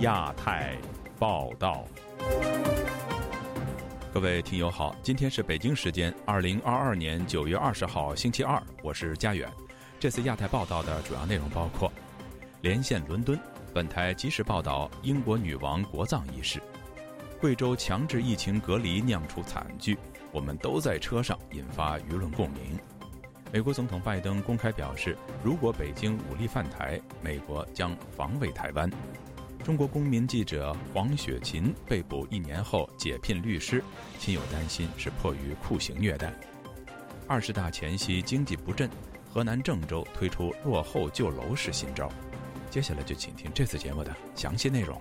[0.00, 0.74] 亚太
[1.18, 1.84] 报道，
[4.14, 9.46] 各位听友好，今天是北京时间二零二二年九月二十号星期二，我是佳远。
[9.98, 11.92] 这次亚太报道的主要内容包括：
[12.62, 13.38] 连线伦敦，
[13.74, 16.60] 本台及时报道英国女王国葬仪式；
[17.38, 19.98] 贵州强制疫情隔离酿出惨剧，
[20.32, 22.78] 我们都在车上，引发舆论共鸣。
[23.52, 25.14] 美国总统拜登公开表示，
[25.44, 28.90] 如果北京武力犯台，美国将防卫台湾。
[29.62, 33.84] 中国公民记者黄雪琴被捕一年后解聘律师，
[34.18, 36.34] 亲友担心是迫于酷刑虐待。
[37.28, 38.90] 二十大前夕经济不振，
[39.28, 42.10] 河南郑州推出落后救楼式新招。
[42.70, 45.00] 接下来就请听这次节目的详细内容。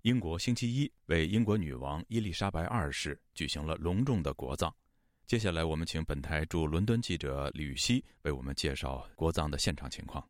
[0.00, 4.74] 英国星期一为英国女王伊丽莎白二世举行了隆重的国葬。
[5.26, 10.22] 接下来，我们请本台驻伦敦记者吕希为我们介绍国葬的现场情况。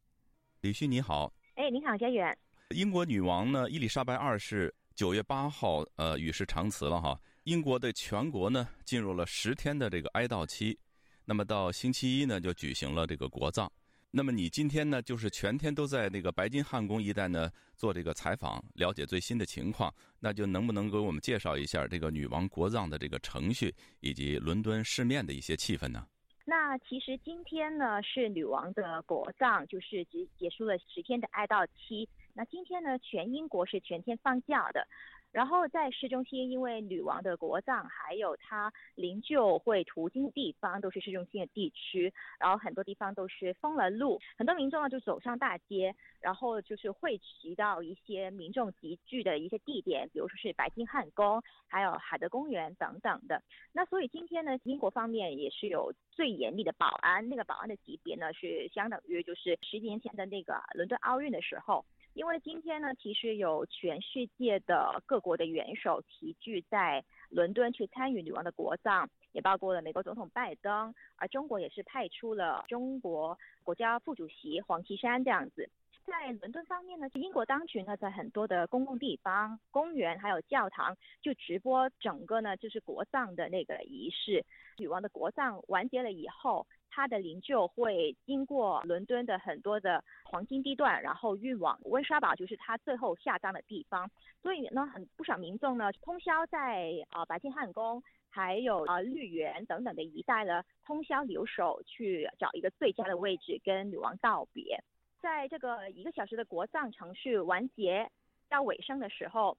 [0.61, 1.33] 吕希，你好。
[1.57, 2.39] 哎，你好，佳远。
[2.71, 7.20] 英国女王呢，伊丽莎白二世九月八号呃与世长辞了哈。
[7.45, 10.79] 英国的全国呢进入了十天的这个哀悼期，
[11.25, 13.70] 那么到星期一呢就举行了这个国葬。
[14.15, 19.91] 那么你今天呢，就是全天都在那个白金汉宫一带呢做这个采访，了解最新的情况。
[20.21, 26.07] 那就能不能给我们介绍一下这个女王国葬的这个程序，以及伦敦市面的一些气氛呢？
[26.45, 32.07] 那其实今天呢是女王的国葬，就是结结束了十天的哀悼期。
[32.35, 34.87] 那今天呢，全英国是全天放假的。
[35.33, 53.43] 然后在市中心，因为女王的国葬，还有她灵柩会途经的地方都是市中心的地区，然后很多地方都是封了路，很多民众呢就走上大街，然后就是汇集到一些民众集聚的一些地点，比如说是白金汉宫，还有海德公园等等的。
[53.73, 61.85] 那所以今天呢，英国方面也是有最严厉的保安，那个保安的级别呢是相当于就是十几年前的那个伦敦奥运的时候。
[62.14, 75.70] 因为今天呢，其实有全世界的各国的元首齐聚在伦敦去参与女王的国葬，也包括了美国总统拜登，而中国也是派出了中国国家副主席黄岐山这样子。
[76.05, 84.44] 在伦敦方面呢，英国当局呢在很多的公共地方、公园还有教堂就直播整个呢就是国葬的那个仪式。
[84.77, 86.67] 女王的国葬完结了以后。
[86.95, 94.11] 他的灵柩会经过伦敦的很多的黄金地段，然后运往温莎堡，就是他最后下葬的地方。
[94.42, 104.79] 所以呢，很不少民众呢，通宵在啊白金汉宫，还有啊绿园等等的一带呢，通宵留守，去找一个最佳的位置跟女王道别。
[105.19, 108.11] 在这个一个小时的国葬程序完结
[108.51, 109.57] 到尾声的时候，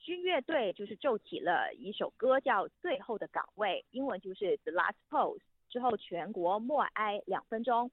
[0.00, 5.40] 军乐队就是奏起了一首歌，叫《最后的岗位》，英文就是 The Last Post。
[5.74, 7.90] 之后，全国默哀两分钟。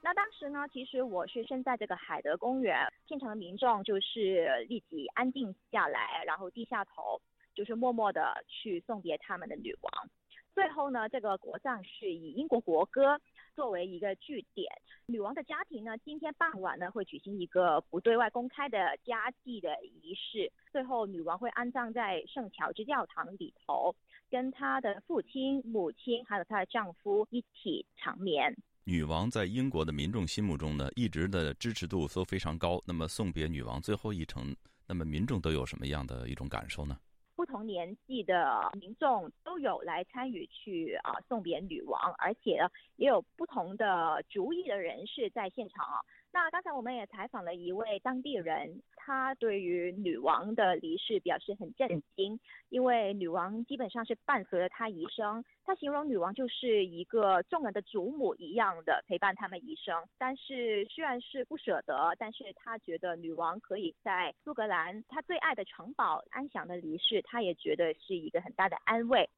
[0.00, 7.20] 那当时呢，其实我是身在这个海德公园，现场的民众就是立即安静下来，然后低下头，
[7.54, 10.08] 就是默默的去送别他们的女王。
[10.54, 13.18] 最后呢，这个国葬是以英国国歌
[13.54, 14.70] 作为一个据点。
[15.06, 20.52] 女王的家庭呢，今天傍晚呢会举行一个不对外公开的家祭的仪式。
[20.70, 23.94] 最后，女王会安葬在圣乔治教堂里头，
[24.30, 28.54] 跟她的父亲、母亲还有她的丈夫一起长眠。
[28.84, 32.82] 女王在英国的民众心目中呢，一直的支持度都非常高。
[32.86, 34.54] 那么送别女王最后一程，
[34.86, 36.98] 那么民众都有什么样的一种感受呢？
[37.34, 46.00] 不同年纪的民众都有来参与去啊送别女王，而且呢也有不同的主意的人士在现场啊。
[46.34, 55.44] 那刚才我们也采访了一位当地人，他对于女王的离世表示很震惊，因为女王基本上是伴随了他一生。
[55.62, 60.02] 他形容女王就是一个众人的祖母一样的陪伴他们一生。
[60.16, 69.28] 但是虽然是不舍得，但是他觉得女王可以在苏格兰他最爱的城堡安详的离世，他也觉得是一个很大的安慰。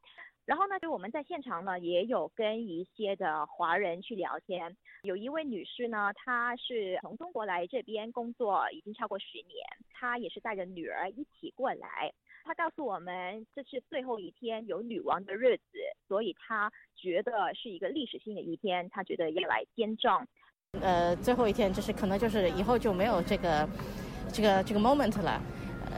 [0.47, 4.77] 然后呢，就我们在现场呢，也有跟一些的华人去聊天。
[5.03, 12.13] 有一位女士呢，她是从中国来这边工作已经超过十年，她也是带着女儿一起过来。
[12.45, 20.27] 她告诉我们，这是最后一天有女王的日子，所以她觉得是一个历史性的一天，她觉得要来见证。
[20.83, 23.67] 呃，最后一天就是可能就是以后就没有这个
[24.31, 25.41] 这个这个 moment 了。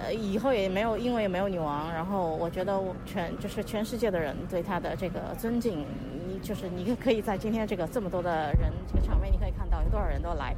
[0.03, 5.87] 呃，以后也没有，因为也没有女王，然后我觉得我全就是全世界的人对她的这个尊敬，
[6.29, 10.55] 你就是你可以在今天这个这么多的人这个场面，你可以看到有多少人都来，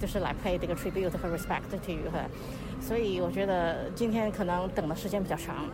[0.00, 2.26] 就是来 pay 这个 tribute 和 respect to her，
[2.80, 5.66] 所以我觉得今天可能等的时间比较长。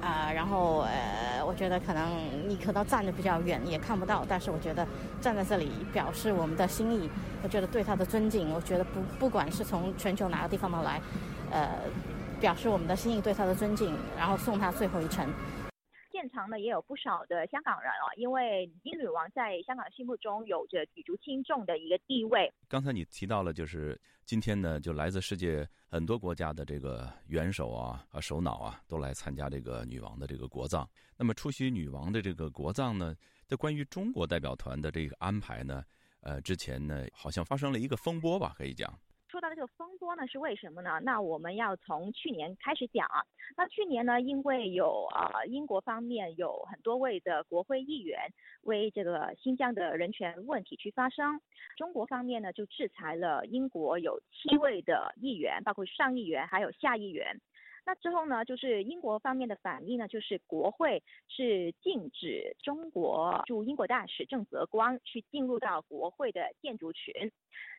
[0.00, 2.10] 啊，然后呃，我觉得可能
[2.46, 4.22] 你可能站的比较远，也看不到。
[4.28, 4.86] 但是我觉得
[5.18, 7.08] 站在这里表示我们的心意，
[7.42, 8.52] 我觉得对他的尊敬。
[8.52, 11.00] 我觉得不不管是从全球哪个地方的来，
[11.50, 11.70] 呃，
[12.44, 15.26] 表示我们的心意对他的尊敬，然后送他最后一程。
[16.12, 22.52] 现场呢也有不少的香港人啊，因为英女王在香港心目中有着举足轻重的一个地位。
[22.68, 30.86] 刚才你提到了，就是今天呢，就来自世界很多国家的这个元首啊、啊首脑啊，都来参加这个女王的这个国葬。
[31.16, 33.16] 那么出席女王的这个国葬呢，
[33.46, 35.82] 在关于中国代表团的这个安排呢，
[36.20, 38.92] 呃，之前呢好像发生了一个风波吧，可以讲。
[39.34, 41.00] 说到这个风波呢，是为什么呢？
[41.02, 43.18] 那我们要从去年开始讲啊。
[43.56, 48.30] 那去年呢，因为有啊英国方面有很多位的国会议员
[48.62, 51.40] 为这个新疆的人权问题去发声，
[51.76, 57.40] 中国方面呢就制裁了英国有七位的议员，包括上议员还有下议员。
[57.84, 67.32] 那之后呢，就是英国方面的反应呢，就是国会是禁止中国驻英国大使郑泽光去进入到国会的建筑群。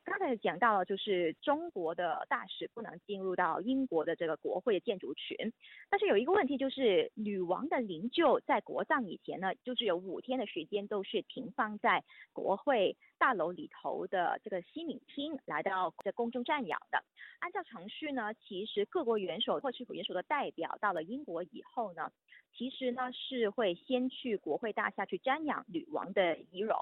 [0.03, 5.51] 刚才讲到了，就是中国的大使不能进入到英国的这个国会的建筑群。
[5.89, 17.03] 但是有一个问题，就是女王的灵柩在国葬以前呢，就是有五天的时间都是停放在国会大楼里头的这个西敏厅，来到这公众瞻仰的。
[17.39, 22.11] 按照程序呢，其实各国元首或是元首的代表到了英国以后呢，
[22.53, 26.77] 其实呢是会先去国会大厦去瞻仰女王的仪容。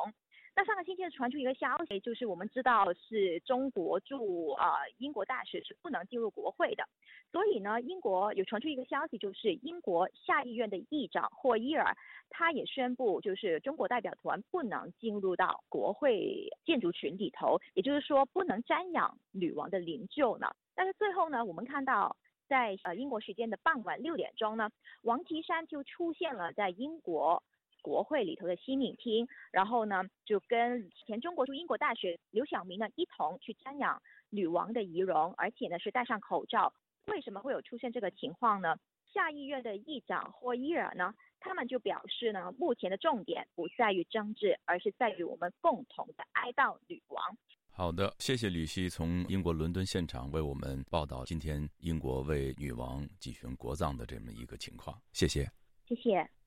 [0.56, 6.88] 那上个星期传出一个消息，就是我们知道是中国驻啊英国大使是不能进入国会的，
[7.32, 11.98] 所以呢，英国有传出一个消息，就是英国下议院的议长霍伊尔，
[12.30, 20.52] 他也宣布，就是中国代表团不能进入到国会建筑群里头，也就是说不能瞻仰女王的灵柩呢。
[20.76, 22.16] 但是最后呢，我们看到
[22.48, 24.70] 在呃英国时间的傍晚六点钟呢，
[25.02, 27.42] 王岐山就出现了在英国。
[27.84, 34.02] 国会里头的西敏厅，然后呢，就跟前中国驻英国大学刘晓明呢一同去瞻仰
[34.32, 36.74] 女王的仪容，而且呢是戴上口罩。
[37.08, 38.76] 为什么会有出现这个情况呢？
[39.14, 47.22] 下议院的议长霍伊尔呢，他们就表示呢，目前的重点不在于争执，而是在于我们共同的哀悼女王。
[47.70, 54.98] 好的，谢谢吕希从英国伦敦现场为我们报道今天英国为女王举行国葬的这么一个情况。
[55.12, 55.46] 谢谢，
[55.86, 56.43] 谢谢。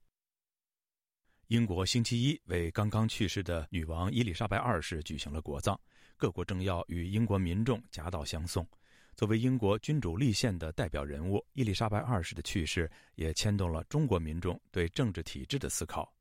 [1.49, 5.79] 英国星期一为刚刚去世的女王伊丽莎白二世举行了国葬，
[6.17, 8.67] 各国政要与英国民众夹道相送。
[9.15, 16.13] 作为英国君主立宪的代表人物，伊丽莎白二世的去世也牵动了中国民众对政治体制的思考。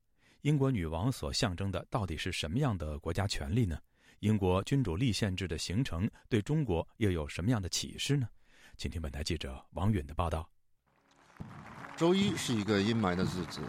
[0.42, 3.80] 英国女王所象征的到底是什么样的国家权力呢？
[4.20, 8.28] 英国君主立宪制的形成对中国又有什么样的启示呢？
[8.76, 10.48] 请听本台记者王允的报道。
[11.96, 13.60] 周一是一个阴霾的日子。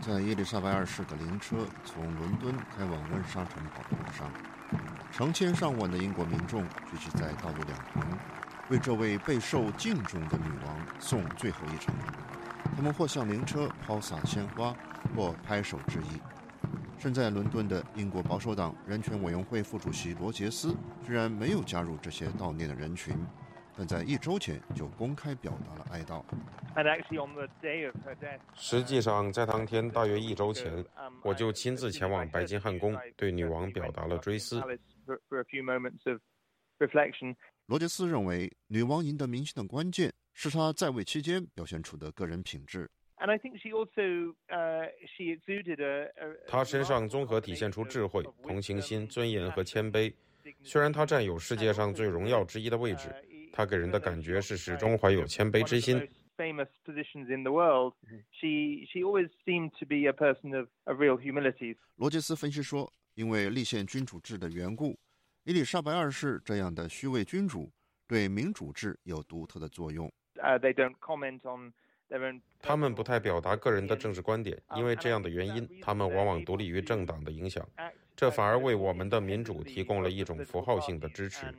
[0.00, 4.28] 在伊丽莎白二世的灵车从伦敦开往温莎城堡的路上，
[5.12, 8.18] 成千上万的英国民众聚集在道路两旁，
[8.68, 11.94] 为这位备受敬重的女王送最后一程。
[12.74, 14.74] 他们或向灵车抛洒鲜花，
[15.14, 16.20] 或拍手致意。
[16.98, 20.74] 身在伦敦的英国保守党人权委员会副主席罗杰斯
[21.06, 23.16] 居然没有加入这些悼念的人群。
[23.76, 26.24] 但在一周前就公开表达了哀悼。
[28.54, 30.84] 实际上，在当天大约一周前，
[31.22, 34.62] 我就亲自前往白金汉宫，对女王表达了追思。
[37.66, 42.88] 罗杰斯认为，女王赢得民心的关键是她在位期间表现出的个人品质。
[46.46, 50.12] 她身上综合体现出智慧、同情心、尊严和谦卑。
[50.62, 53.14] 虽然她占有世界上最荣耀之一的位置。
[53.56, 56.06] 他给人的感觉是始终怀有谦卑之心。
[56.36, 57.94] famous positions in the world,
[58.30, 61.74] she she always seemed to be a person of of real humility.
[61.94, 64.98] 罗杰斯分析说，因为立宪君主制的缘故，
[65.44, 67.72] 伊丽莎白二世这样的虚伪君主
[68.06, 70.12] 对民主制有独特的作用。
[70.34, 71.72] Uh, they don't comment on
[72.10, 72.42] their own.
[72.60, 77.66] 他们不太表达个人的政治观点，因为这样的原因，他们往往独立于政党的影响。
[78.16, 81.54] 这反而为我们的民主提供了一种符号性的支持。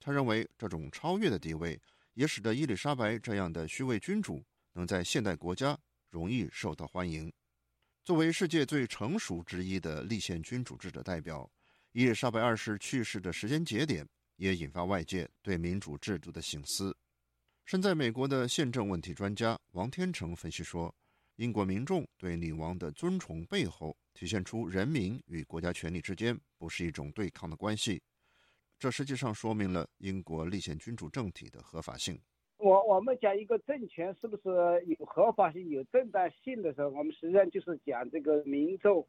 [0.00, 1.78] 他认为，这种超越的地位
[2.14, 5.78] 也使得伊丽莎白这样的虚位君主能在现代国家
[6.10, 7.32] 容易受到欢迎。
[8.02, 11.50] 作为世界最成熟之一的立宪君主制的代表，
[11.92, 16.96] 伊丽莎白二世去世的时间节点也引发外界对民主制度的醒思。
[17.64, 20.94] 身在美国的宪政问题专家王天成分析说，
[21.36, 28.00] 英国民众对女王的尊崇背后，体现出人民与国家权力之间不是一种对抗的关系。
[28.78, 32.16] 这实际上说明了英国立宪君主政体的合法性。
[32.58, 39.04] 我我们讲一个政权是不是有合法性、有正当性的时候，我们实际上就是讲这个民众，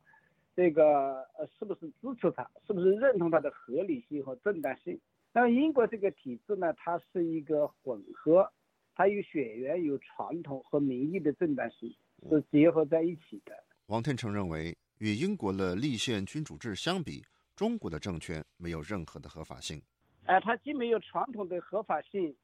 [0.55, 5.00] 这个呃是不是支持他，是不是认同他的合理性和正当性。
[5.32, 8.51] 那么英国这个体制呢，它是一个混合，
[8.96, 11.94] 它有血缘、有传统和民意的正当性
[12.29, 13.53] 是结合在一起的。
[13.88, 17.24] 王天成认为，与英国的立宪君主制相比，
[17.55, 19.81] 中国的政权没有任何的合法性。
[20.25, 22.36] 哎，它既没有传统的合法性。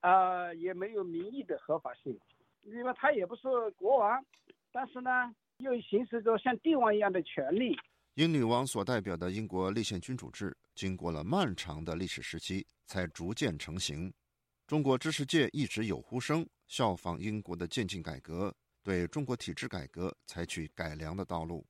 [0.00, 2.16] 啊，也没有民意的合法性，
[2.62, 3.42] 因为它也不是
[3.76, 4.24] 国王，
[4.70, 5.10] 但是呢，
[5.56, 7.76] 又行使着像帝王一样的权利。
[8.14, 14.12] 英女王所代表的英国立宪君主制，经过了漫长的历史时期，才逐渐成型。
[14.66, 18.54] 中国知识界一直有呼声，效仿英国的渐进改革，
[18.86, 21.66] 对中国体制改革采取改良的道路。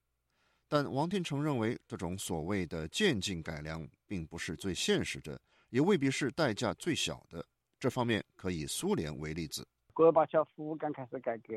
[0.69, 7.43] 但王天成认为，这种所谓的渐进改良，并不是最现实的，也未必是代价最小的。
[7.81, 11.55] 这方面可以苏联为例子，戈尔巴乔夫刚开始改革，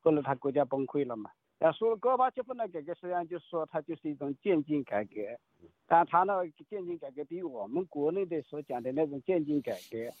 [0.00, 1.30] 后来他国家崩溃了嘛。
[1.60, 5.14] 要说戈尔巴乔夫的改革，实际上就是说他就是一种渐进改革，
[5.86, 10.12] 但他那渐进改革比我们国内的所讲的那种渐进改革，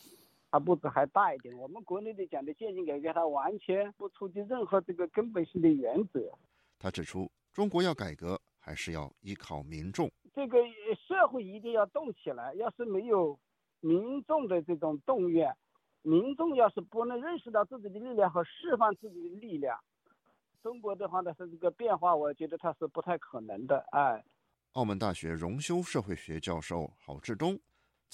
[0.50, 1.56] 它步子还大一点。
[1.56, 6.32] 我们国内的讲的渐进改革，它完全不触及任何这个根本性的原则。
[6.78, 10.58] 他指出，中国要改革，还是要依靠民众，这个
[11.08, 12.54] 社会一定要动起来。
[12.54, 13.38] 要是没有。
[13.80, 15.54] 民众的这种动员，
[16.02, 19.78] 民众要是不能认识到自己的力量和释放自己的力量，
[20.62, 23.84] 中国的话呢是这个变化，我觉得它是不太可能的。
[23.92, 24.24] 哎，
[24.72, 27.60] 澳门大学荣休社会学教授郝志东，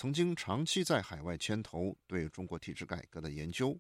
[0.02, 3.78] 曾经长期在海外牵头对中国体制改革的研究。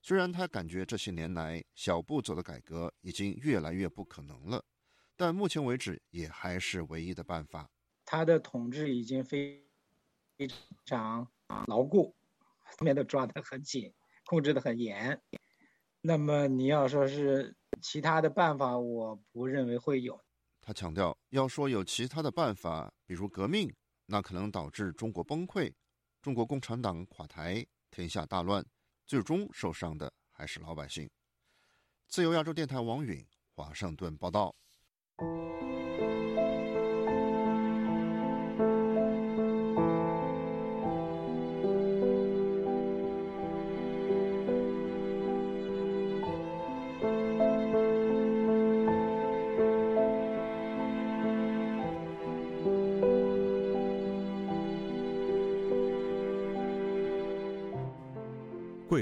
[0.00, 4.64] 虽然他感觉这些年来小步走的改革已经越来越不可能了，
[5.16, 7.68] 但目前为止也还是唯一的办法。
[8.04, 9.66] 他的统治已经非。
[10.36, 10.48] 非
[10.86, 11.28] 常
[11.66, 12.14] 牢固，
[12.60, 13.92] 后面都抓得很紧，
[14.26, 15.20] 控制得很严。
[16.00, 20.22] 那么你要说是其他的办法，我不认为会有。
[20.60, 23.74] 他强调，要说有其他的办法，比如革命，
[24.10, 25.70] 那可能导致中国崩溃，
[26.22, 28.64] 中国共产党垮台，天下大乱，
[29.06, 31.08] 最终受伤的还是老百姓。
[32.06, 33.22] 自由亚洲电台王允
[33.54, 34.56] 华盛顿报道。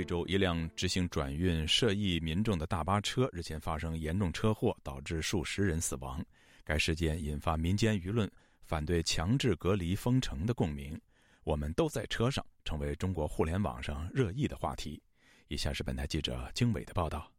[0.07, 6.25] 州一辆执行转运涉疫民众的大巴车日前发生严重车祸，导致数十人死亡。
[6.65, 8.31] 该事件引发民间舆论
[8.63, 10.99] 反对强制隔离封城的共鸣。
[11.43, 15.03] 我们都在车上，成为中国互联网上热议的话题。
[15.49, 17.33] 以下是本台记者经纬的报道：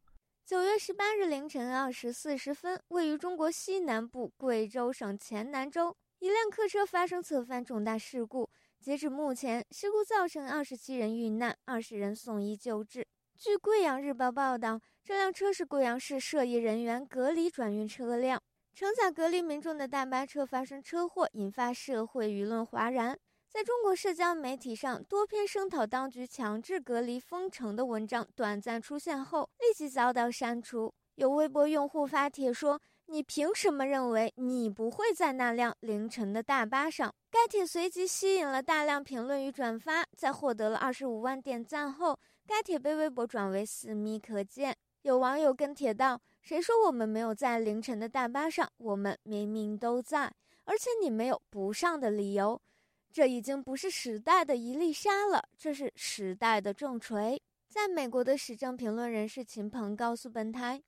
[0.46, 8.50] 九月十八日凌晨二时四十分，位于中国西南部贵州省黔南州，一辆客车发生侧翻重大事故。
[8.80, 13.06] 截至目前，事故造成二十七人遇难，二十人送医救治。
[13.38, 18.42] 据《贵阳日报》报道，这辆车是贵阳市涉疫人员隔离转运车辆，
[18.74, 23.18] 承载隔离民众的大巴车发生车祸，引发社会舆论哗然。
[23.50, 30.94] 在中国社交媒体上，多篇声讨当局强制隔离封城的文章短暂出现后，立即遭到删除。
[31.16, 32.80] 有微博用户发帖说。
[33.10, 37.14] 你凭什么认为你不会在那辆凌晨的大巴上？
[37.32, 44.76] 该帖随即吸引了大量评论与转发，在获得了二十五万点赞后，该帖被微博转为私密可见。
[45.04, 48.70] 有网友跟帖道：“谁说我们没有在凌晨的大巴上？
[48.78, 50.34] 我们明明都在，
[50.66, 52.62] 而且你没有不上的理由。
[53.10, 60.82] 这已经不是时代的一粒沙了，这是时代的重锤。”在美国的时政评论人士秦鹏告诉本台。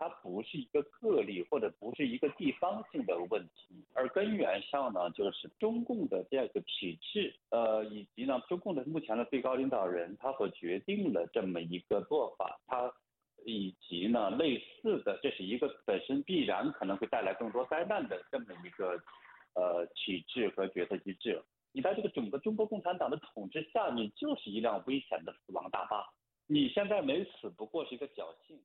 [0.00, 12.90] 它不是一个个例，或者不是一个地方性的问题，而根源上呢，就是中共的这样一个体制，呃，以及呢，中共的目前的最高领导人他所决定的这么一个做法，他
[13.44, 18.98] 以及呢类似的，这是一个本身必然可能会带来更多灾难的这么一个
[19.54, 21.42] 呃体制和决策机制。
[21.72, 26.08] 你在这个整个中国共产党的统治下面，就是一辆危险的死亡大巴，
[26.46, 28.58] 你现在没死，不过是一个侥幸。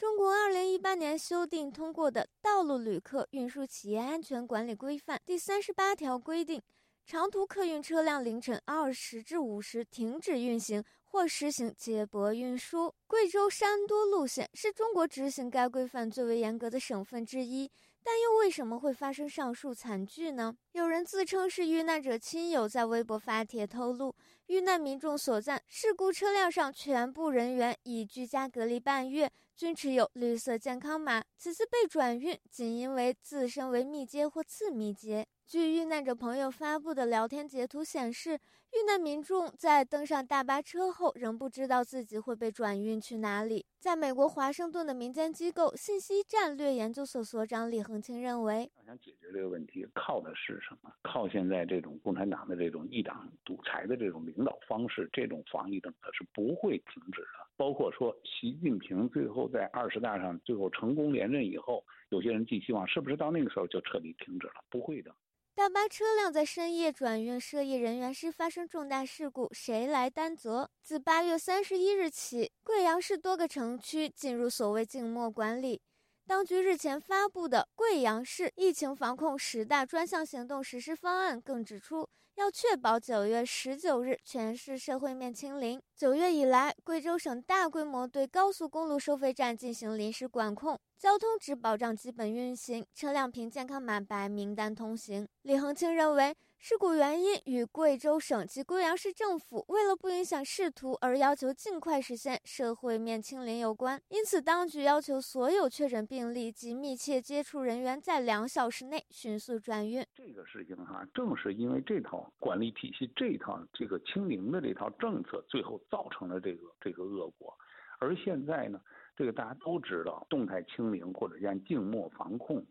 [0.00, 6.62] 中国二零一八年修订通过的《道路旅客运输企业安全管理规范》第三十八条规定，
[7.04, 12.94] 长途客运车辆凌晨二时至五时停止运行或实行接驳运输。
[13.06, 17.70] 贵州山多路线是中国执行该规范最为严格的省份之一。
[18.02, 20.56] 但又为什么会发生上述惨剧呢？
[20.72, 24.16] 有人自称是遇难者亲友，在微博发帖透露，
[24.46, 29.30] 遇难民众所在事故车辆上全部人员已居家隔离半月，
[29.60, 31.22] 均持有绿色健康码。
[31.36, 35.26] 此次被转运，仅因为自身为密接或次密接。
[35.50, 43.66] 据遇难者朋友发布的聊天截图显示，遇难民众在登上大巴车后，仍不知道自己会被转运去哪里。
[43.80, 50.92] 在美国华盛顿的民间机构信息战略研究所所长李恒清认为，想解决这个问题，靠的是什么？
[51.02, 57.44] 靠现在这种共产党的这种一党独裁的这种领导方式，这种防疫政策是不会停止的。
[57.56, 64.64] 包括说，习近平最后在二十大上最后成功连任以后，有些人寄希望，是不是到那个时候就彻底停止了？
[64.70, 65.12] 不会的。
[65.60, 70.70] 大巴车辆在深夜转运涉疫人员时发生重大事故，谁来担责？
[70.82, 75.82] 自八月三十一日起，贵阳市多个城区进入所谓静默管理。
[76.26, 82.08] 当局日前发布的《贵阳市疫情防控十大专项行动实施方案》更指出，
[82.40, 85.78] 要确保九月十九日全市社会面清零。
[85.94, 90.80] 九月以来，贵州省大规模对高速公路收费站进行临时管控。
[90.98, 95.28] 交通只保障基本运行，车辆凭健康码白名单通行。
[95.42, 103.98] 李恒清认为，事故原因与贵州省及贵阳市政府为了不影响仕途而要求尽快实现社会面清零有关。
[104.10, 110.06] 因此，当局要求所有确诊病例及密切接触人员在两小时内迅速转运。
[110.14, 117.56] 这个事情哈，正是因为这套管理体系、这套这个清零的这套政策，最后造成了这个这个恶果。
[117.98, 118.78] 而现在呢？
[119.16, 122.62] 这个大家都知道，动态清零或者像静默防控，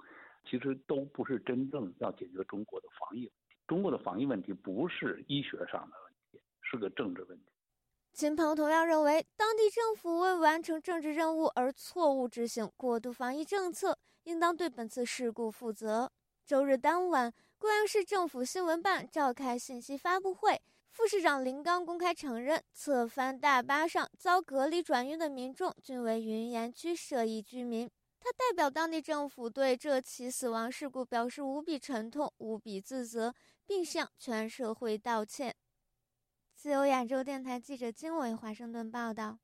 [0.47, 3.31] 其实都不是真正要解决中国的防疫。
[3.69, 7.45] 中国的防疫问题不是医学上的问题，是个政治问题。
[8.13, 16.11] 秦鹏同样认为，当地政府为完成政治任务而错误执行过度防疫政策，应当对本次事故负责。
[16.47, 20.59] 周日当晚，贵阳市政府新闻办召开信息发布会。
[20.89, 27.87] 副市长林刚公开承认，侧翻大巴上遭隔离转运的民众均为云岩区涉疫居民。
[28.19, 33.33] 他代表当地政府对这起死亡事故表示无比沉痛、无比自责，
[33.69, 35.55] 并向全社会道歉。
[36.55, 39.37] 自由亚洲电台记者金伟华盛顿报道：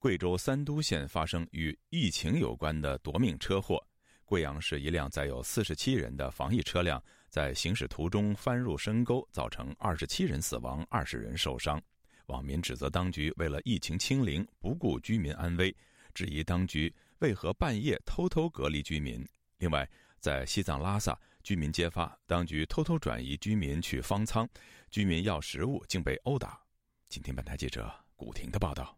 [0.00, 3.80] 贵州三都县发生与疫情有关的夺命车祸，
[4.24, 7.00] 贵阳市一辆载有四十七人的防疫车辆。
[7.28, 11.80] 在行驶途中翻入深沟，造成二十七人死亡、二十人受伤。
[12.26, 15.72] 网民指责当局为了疫情清零，不顾居民安危，
[16.14, 19.24] 质疑当局为何半夜偷偷隔离居民。
[19.58, 24.48] 另外，在西藏拉萨，居民揭发当局偷偷转移居民去方舱，
[24.90, 26.58] 居民要食物竟被殴打。
[27.10, 28.96] 今天，本台记者古婷的报道。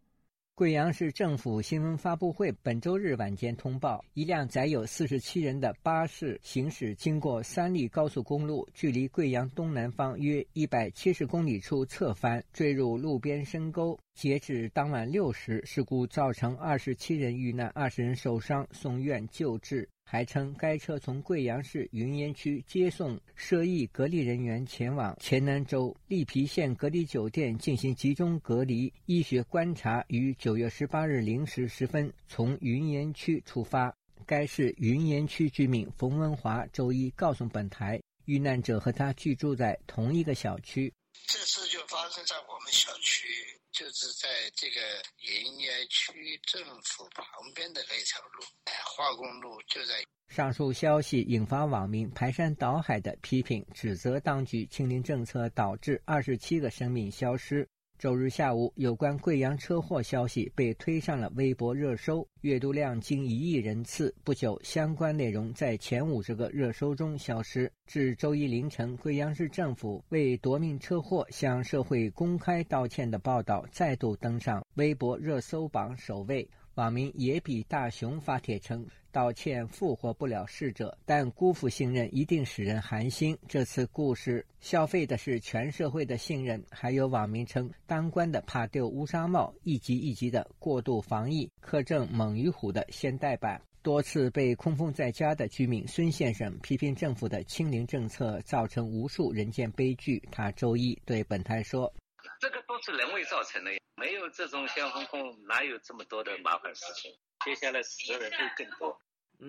[0.55, 13.99] 贵阳市政府新闻发布会本周日晚间通报，一辆载有四十七人的巴士行驶经过三利高速公路，距离贵阳东南方约一百七十公里处侧翻，坠入路边深沟。
[14.15, 19.87] 截至当晚六时，事故造成二十七人遇难，二十人受伤，送院救治。
[20.09, 33.93] 还称，该车从贵阳市云岩区接送涉疫隔离人员前往黔南州利皮县隔离酒店进行集中隔离医学观察，于九月十八日零时十分从云岩区出发。
[34.25, 40.93] 该市云岩区居民冯文华周一告诉本台，遇难者和他居住在同一个小区。
[41.27, 43.27] 这次就发生在我们小区，
[43.77, 44.81] 就是在这个
[45.21, 48.43] 云岩区政府旁边的那条路，
[48.87, 50.03] 化工路就在。
[50.29, 57.69] 上述消息引发网民排山倒海的批评，指责当局清零政策导致二十七个生命消失。
[57.99, 64.15] 周日下午，有关贵阳车祸消息被推上了微博热搜，阅读量近一亿人次。
[64.23, 67.73] 不久，相关内容在前五十个热搜中消失。
[67.87, 76.47] 至周一凌晨，贵阳市政府为夺命车祸向社会公开道歉的报道再度登上微博热搜榜首位。
[76.77, 78.87] 网民野比大雄发帖称。
[79.11, 83.35] 道歉复活不了逝者，但辜负信任一定使人寒心。
[83.49, 86.63] 这次故事消费的是全社会的信任。
[86.71, 93.59] 还有网民称，当官的怕丢乌纱帽，一级一级的过度防疫，苛政猛于虎的现代版。
[93.81, 100.23] 多次被空封在家的居民孙先生批评政府的清零政策造成无数人间悲剧。
[100.31, 101.91] 他周一对本台说
[102.39, 107.13] ：“这个都是人为造成的呀，没有这种先风控，哪有这么多的麻烦事情？
[107.45, 109.01] 接下来死的人会更多。”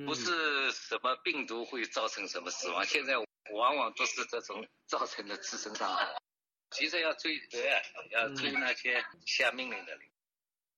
[0.06, 3.14] 不是什么病毒会造成什么死亡，现在
[3.54, 6.14] 往往都是这种造成的自身伤害。
[6.72, 7.80] 其实要追责啊，
[8.12, 10.02] 要追那些下命令的人。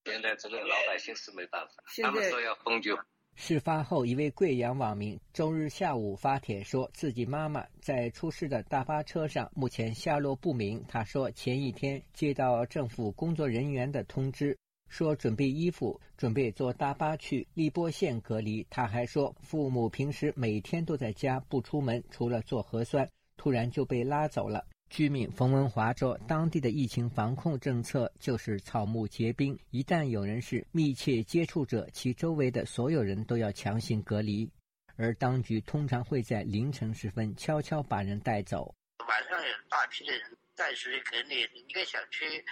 [0.06, 2.96] 现在这个老百姓是没办法，他们说要封就。
[3.42, 10.84] 事发后，一位贵阳网民周日下午发帖说，自己妈妈在出事的大巴车上，目前下落不明。
[10.90, 14.58] 他说，前一天接到政府工作人员的通知，
[14.90, 18.68] 说准备衣服，准备坐大巴去荔波县隔离。
[18.70, 24.66] 他还说，父母平时每天都在家不出门，除了做核酸，突然就被拉走了。
[24.90, 34.50] 居民冯文华说：“当地的疫情防控政策就是草木皆兵，一旦有人是密切接触者，其周围的所有人都要强行隔离，
[34.98, 38.74] 而当局通常会在凌晨时分悄悄把人带走。
[39.08, 42.44] 晚上有大批的人带出去隔离，一个小区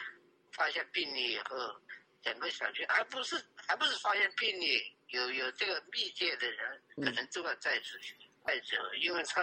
[0.52, 1.58] 发现病例以后，
[2.21, 6.60] 整个小区还不是还不是发现病例，有有这个密接的人，
[6.97, 9.41] 可能都要带出去带走，因为他。”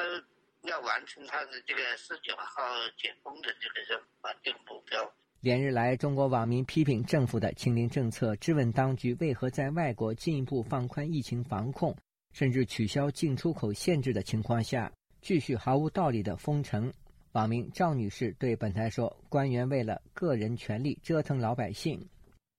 [0.64, 2.62] 要完成他的这个十九号
[2.96, 5.14] 解封的这个任务啊，这个目标。
[5.40, 11.94] 连日来，中国网民批评政府的清零政策，质问当局为何在外国进一步放宽疫情防控，
[12.33, 16.90] 甚至取消进出口限制的情况下，继续毫无道理的封城。
[17.33, 22.09] 网民赵女士对本台说：“官员为了个人权利折腾老百姓，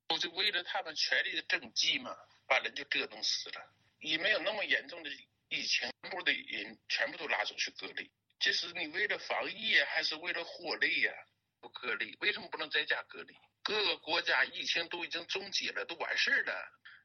[0.07, 2.11] 不就为了他们权利的政绩嘛，
[2.45, 3.55] 把人就折腾死了，
[4.01, 5.09] 也没有那么严重的。”
[5.49, 11.11] 疫情全部的人全部都拉出去隔离，这是你为了防疫还是为了获利呀？
[11.59, 13.33] 不隔离，为什么不能在家隔离？
[13.63, 16.53] 各个国家疫情都已经终结了，都完事儿了，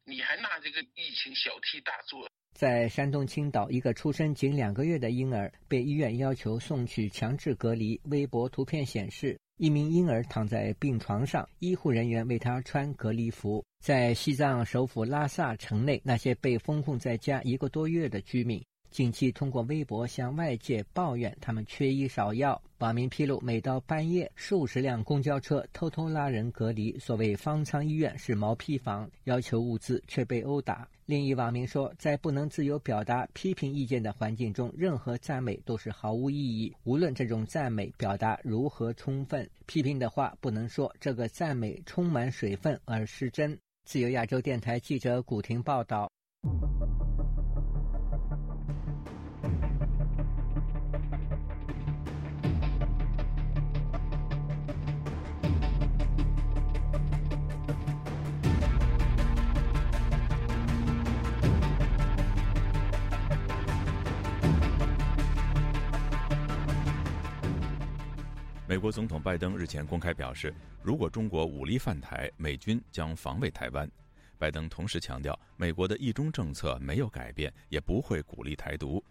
[0.05, 2.31] 你还拿这个疫情小题大做？
[2.55, 8.00] 在山东青岛，一个出生仅两个月的婴儿被医院要求送去强制隔离。
[8.05, 9.38] 微博图片显示。
[9.57, 13.62] 一名婴儿躺在病床上，医护人员为他穿隔离服。
[13.81, 22.61] 在西藏首府拉萨城内，那些被封控在家一个多月的居民，近期通过微博向外界抱怨他们缺医少药。
[22.81, 26.99] 网民披露，每到半夜，数十辆公交车偷偷拉人隔离。
[26.99, 30.87] 所谓方舱医院是毛坯房，要求物资却被殴打。
[31.07, 36.71] 另一网民说，在不能自由表达批评意见的环境中，任何赞美都是毫无意义。
[36.85, 43.59] 无论这种赞美表达如何充分，批评的话不能说这个赞美充满水分而失真。
[43.90, 46.09] 自由亚洲电台记者古婷报道。
[68.71, 73.91] 美国总统拜登日前公开表示，如果中国武力犯台，美军将防卫台湾。
[74.39, 79.05] 拜登同时强调，美国的一中政策没有改变，也不会鼓励台独。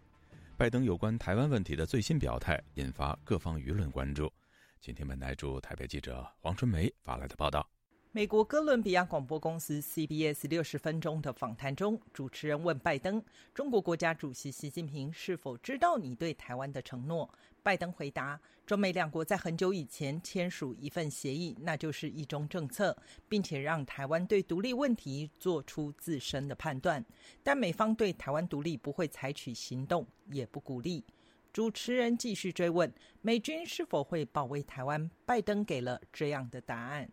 [0.56, 4.32] 拜登有关台湾问题的最新表态，引发各方舆论关注。
[4.80, 7.69] 请听本台驻台北记者黄春梅发来的报道。
[8.12, 27.06] 美国哥伦比亚广播公司 CBS 六十分钟的访谈中，主持人问拜登：“中国国家主席习近平是否知道你对台湾的承诺？”拜登回答：“中美两国在很久以前签署一份协议，那就是一中政策，并且让台湾对独立问题做出自身的判断。
[27.43, 31.06] 但美方对台湾独立不会采取行动，也不鼓励。”
[31.54, 32.91] 主持人继续追问
[33.22, 37.08] ：“美军是否会保卫台湾？”拜登给了这样的答案。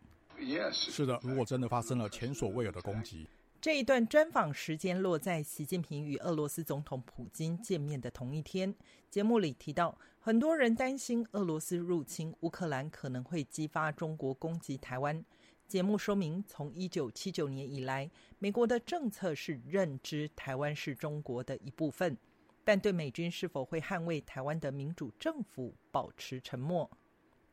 [0.72, 3.26] 是的，如果真的发生了前所未有的攻击，
[3.60, 8.74] 这一段专访时间落在习近平与俄罗斯总统普京见面的同一天。
[9.10, 15.24] 节目里提到，很多人担心俄罗斯入侵乌克兰可能会激发中国攻击台湾。
[15.66, 22.16] 节目说明，从一九七九年以来，美国的政策是认知台湾是中国的一部分，
[22.62, 26.88] 但对美军是否会捍卫台湾的民主政府保持沉默。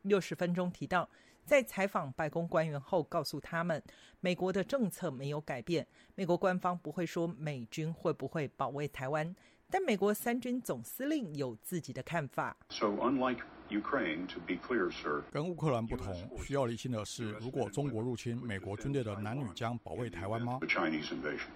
[0.02, 1.08] 六十分钟提到。
[1.44, 3.82] 在采访白宫官员后，告诉他们，
[4.20, 5.86] 美国的政策没有改变。
[6.14, 9.34] 美国官方不会说美军会不会保卫台湾，
[9.70, 12.56] 但美国三军总司令有自己的看法。
[12.70, 21.48] So unlike Ukraine, to be clear, sir，跟乌克兰不同，需要厘清的是，如果中国入侵，美国军队的男女将保卫台湾吗？Chinese invasion.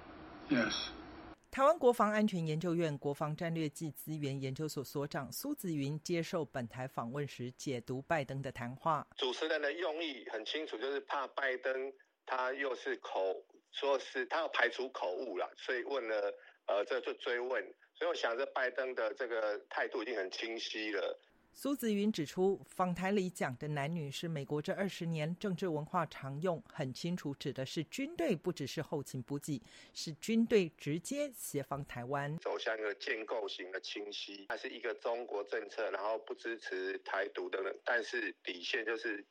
[0.50, 0.88] Yes.
[1.50, 9.06] 台湾国防安全研究院国防战略暨资源研究所所长苏子云接受本台访问时，解读拜登的谈话。
[9.16, 11.92] 主持人的用意很清楚，就是怕拜登
[12.26, 13.34] 他又是口
[13.72, 16.32] 说是他要排除口误了，所以问了
[16.66, 17.62] 呃，这就追问。
[17.94, 21.18] 所以我想，着拜登的这个态度已经很清晰了。
[21.52, 29.60] 苏子云指出，访谈里讲的男女是美国这二十年政治文化常用，很清楚指的是军队，不只是后勤补给，
[29.92, 39.24] 是军队直接协防台湾，走向一个建构型的清晰，还是一个中国政策，然后不支持台独的人，但是底线就是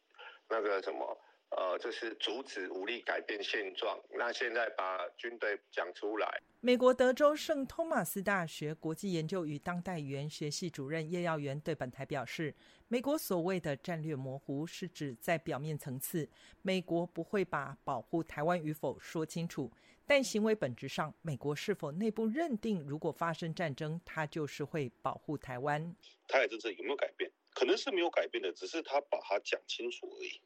[0.49, 1.17] 那个什么。
[1.49, 3.97] 呃，就是阻止武力改变现状。
[4.17, 6.41] 那现在把军队讲出来。
[6.59, 12.53] 美国德州圣托马斯大学国际研究与当代语言学系主任叶耀元对本台表示，
[12.89, 16.29] 美国所谓的战略模糊，是指在表面层次，
[16.61, 19.71] 美国不会把保护台湾与否说清楚，
[20.05, 25.95] 但行为本质上，美国是否内部认定，如果发生战争，它就是会保护台湾？
[26.27, 27.31] 台海政策有没有改变？
[27.53, 30.41] 可能是没有改变的，只是他把它讲清楚而已。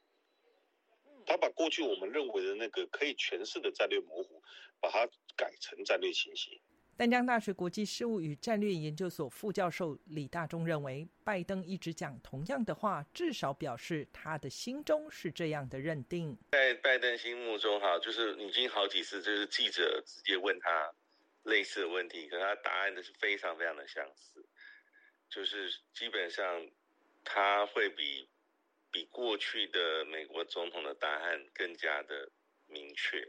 [1.25, 4.41] 他把过去我们认为的那个可以诠释的战略模糊，
[4.79, 6.61] 把它改成战略清晰。
[6.97, 16.37] 丹江大学国际事务与战略研究所副教授李大中认为，拜登一直讲同样的话，至少表示他的心中是这样的认定。
[16.51, 20.93] 在拜登心目中，哈，就是已经好几次，就是记者直接问他
[21.43, 24.45] 类似的问题，可他答案的是非常非常的相似，
[25.29, 26.67] 就是基本上
[27.23, 28.27] 他会比。
[28.91, 32.29] 比过去的美国总统的答案更加的
[32.67, 33.25] 明确。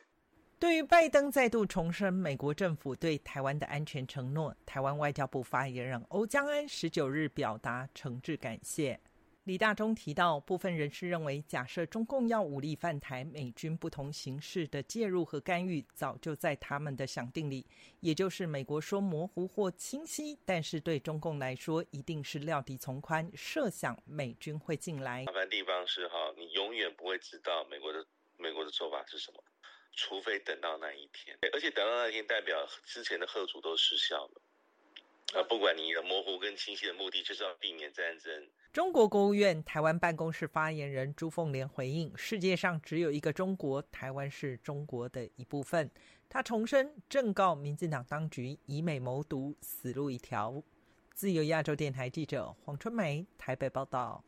[0.59, 9.01] 对于拜登再度重申美国政府对台湾的安全承诺，台湾外交部发言人欧江安十九日表达诚挚感谢。
[9.45, 17.67] 李大中提到，部分人士认为，假设中共要武力犯台，美军不同形式的介入和干预，早就在他们的想定里。
[17.99, 25.25] 也就是美国说模糊或清晰，但是对中共来说，一定是料敌从宽，设想美军会进来。
[25.25, 29.43] 麻烦地方是哈，你永远不会知道美国的美国的做法是什么，
[29.97, 31.37] 除非等到那一天。
[31.53, 34.43] 而且等到那一天，代表之前的贺主都失效了。
[35.35, 38.49] 啊，不管你的模糊跟清晰的目的，就是要避免战争。
[38.73, 45.91] 中国国务院台湾办公室发言人朱凤莲回应：“世界上只有一个中国，台湾是中国的一部分。”
[46.27, 50.63] 他重申，正告民进党当局以美谋独，死路一条。
[51.13, 54.25] 自由亚洲电台记者黄春梅台北报道。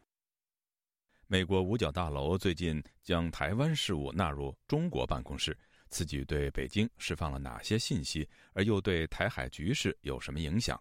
[1.26, 5.56] 美国五角大楼最近将台湾事务纳入中国办公室。
[5.88, 10.78] 此举对北京释放了哪些信息，而又对台海局势有什么影响？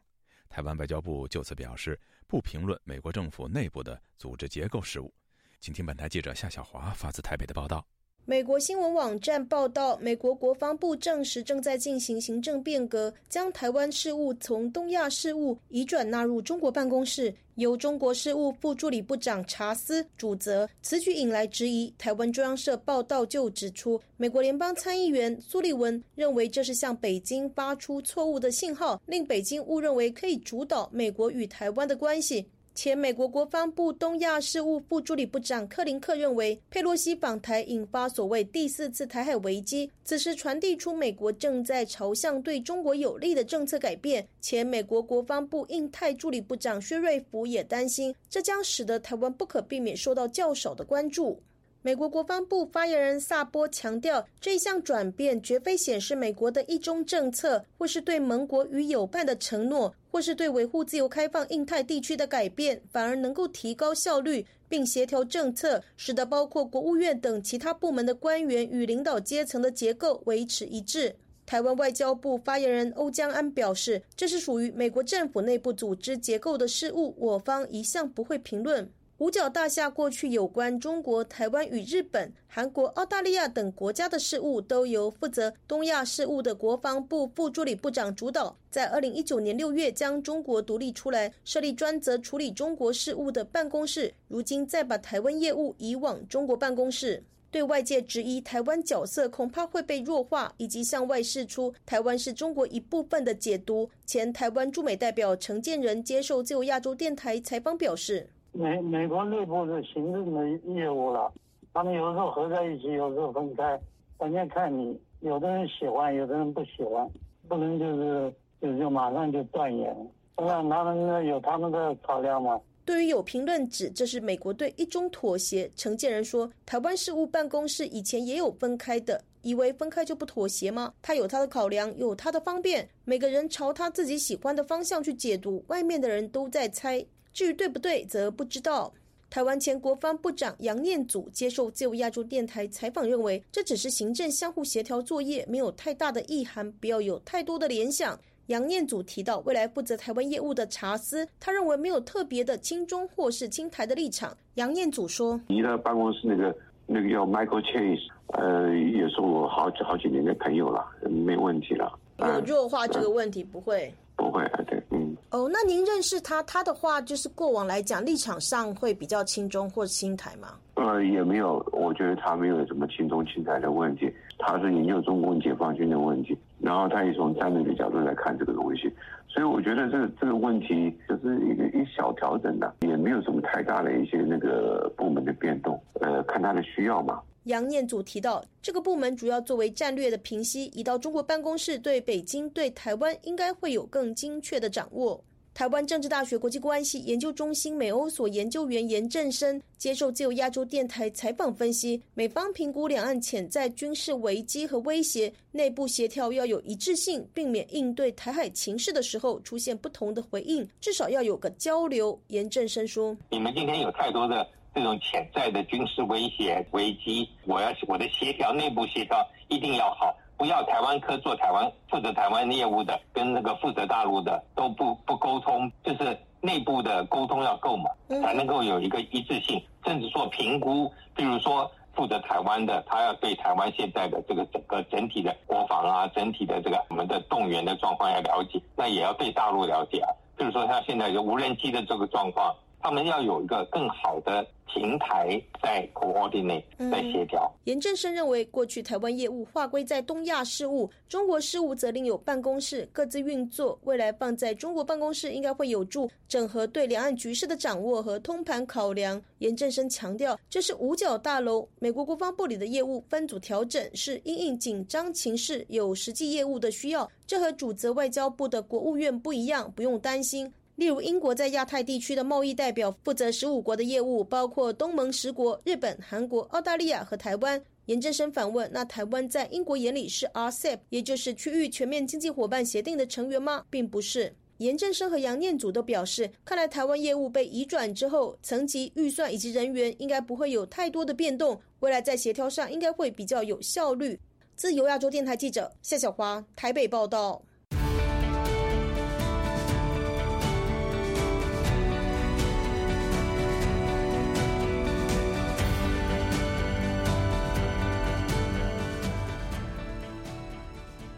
[0.49, 5.13] 台湾外交部就此表示，不评论美国政府内部的组织结构事务。
[5.59, 7.85] 请听本台记者夏小华发自台北的报道。
[8.25, 20.69] 美国新闻网站报道，美国国防部证实正在进行行政变革，将台湾事务从东亚事务移转纳入中国办公室，由中国事务副助理部长查斯主责。
[20.81, 21.93] 此举引来质疑。
[21.97, 32.47] 台湾中央社报道就指出，美国联邦参议员苏利文认为这是向北京发出错误的信号，令北京误认为可以主导美国与台湾的关系。
[32.75, 44.27] 前美国国防部东亚事务副助理部长克林克认为，佩洛西访台引发所谓第四次台海危机，此时传递出美国正在朝向对中国有利的政策改变。
[44.41, 51.39] 前美国国防部印太助理部长薛瑞福也担心，这将使得台湾不可避免受到较少的关注。
[51.85, 71.15] 美国国防部发言人萨波强调，这一项转变绝非显示美国的一中政策，或是对盟国与友伴的承诺，或是对维护自由开放印太地区的改变，反而能够提高效率，并协调政策，使得包括国务院等其他部门的官员与领导阶层的结构维持一致。
[71.47, 78.87] 台湾外交部发言人欧江安表示，这是属于美国政府内部组织结构的事务，我方一向不会评论。
[79.23, 88.53] 五角大厦过去有关中国台湾与日本、韩国、澳大利亚等国家的事务，都由负责东亚事务的国防部副助理部长主导。
[88.69, 94.13] 在二零一九年六月将中国独立出来，设立专责处理中国事务的办公室。
[94.27, 103.89] 如今再把台湾业务移往中国办公室，对外界质疑台湾角色恐怕会被弱化，以及向外释出台湾是中国一部分的解读。
[104.05, 108.27] 前台湾驻美代表陈建仁接受自由亚洲电台采访表示。
[108.53, 111.31] 美美国内部的行政的业务了，
[111.73, 113.79] 他们有时候合在一起，有时候分开，
[114.15, 117.09] 关键看你，有的人喜欢，有的人不喜欢，
[117.47, 119.95] 不能就是就就马上就断言，
[120.37, 122.61] 那他们那有他们的考量吗？
[122.85, 130.93] 对于有评论指这是美国对一中妥协，承建人说，台湾事务办公室以前也有分开的，以为分开就不妥协吗？
[131.01, 137.03] 他有他的考量，有他的方便，每个人朝他自己喜欢的方向去解读，外面的人都在猜。
[137.33, 138.93] 至于对不对，则不知道。
[139.29, 148.17] 台湾前国防部长杨念祖接受自由亚洲电台采访，认为这只是行政相互协调作业，没有太大的意涵，不要有太多的联想。
[148.47, 154.37] 杨念祖提到，未来负责台湾业务的查斯，他认为没有特别的亲中或是亲台的立场。
[154.55, 161.97] 杨念祖说：“你的办公室那个那个叫 Michael Chase，呃，也是我好几好几年的朋友了，没问题了。
[162.19, 163.91] 有弱化这个问题不会？
[164.23, 165.15] 不会，对，嗯。
[165.31, 170.49] 哦，那您认识他，他的话就是过往来讲立场上会比较亲中或亲台吗？
[170.75, 178.91] 呃，也没有，我觉得他没有什么亲中亲台的问题，他是研究中共解放军的问题，然后他也从战略的角度来看这个东西，
[179.27, 187.19] 所以我觉得这个这个问题就是一个一小调整的，也没有什么太大的一些那个部门的变动，呃，看他的需要嘛。
[187.45, 195.21] 杨念祖提到，这个部门主要作为战略的平息，移到中国办公室对北京对台湾应该会有更精确的掌握。
[195.53, 212.19] 台湾政治大学国际关系研究中心美欧所研究员严正生接受自由亚洲电台采访分析，美方评估两岸潜在军事危机和威胁，内部协调要有一致性，避免应对台海情势的时候出现不同的回应，至少要有个交流。
[212.29, 227.89] 严正生说：“你们今天有太多的这种潜在的军事威胁危机，我要我的协调内部协调一定要好。”不要台湾科做台湾负责台湾业务的，跟那个负责大陆的都不不沟通，就是内部的沟通要够嘛，
[228.21, 242.53] 才能够有一个一致性，甚至做评估，比如说负责台湾的，他要对台湾现在的这个整个整体的国防啊，整体的这个我们的动员的状况要了解，那也要对大陆了解啊，比如说他现在有无人机的这个状况。
[242.83, 247.49] 他们要有一个更好的平台在 coordinate 在协调。
[247.63, 253.79] 严正生认为，过去台湾业务划归在东亚事务，中国事务则另有办公室各自运作。
[253.85, 259.21] 未来放在中国办公室，应该会有助整合对两岸局势的掌握和通盘考量。
[259.37, 270.51] 严正生强调，这是五角大楼，美国国防部里的业务分组调整是因应紧张情势，有实际业务的需要，这和主责外交部的国务院不一样，不用担心。
[270.83, 277.63] 例如，英国在亚太地区的贸易代表负责十五国的业务，包括东盟十国、日本、韩国、澳大利亚和台湾。
[277.85, 283.63] 严正生反问：那台湾在英国眼里是 RCEP，也就是区域全面经济伙伴协定的成员吗？
[283.69, 284.35] 并不是。
[284.57, 294.19] 严正生和杨念祖都表示，看来台湾业务被移转之后，层级、预算以及人员应该不会有太多的变动，未来在协调上应该会比较有效率。
[294.57, 297.41] 自由亚洲电台记者夏小华台北报道。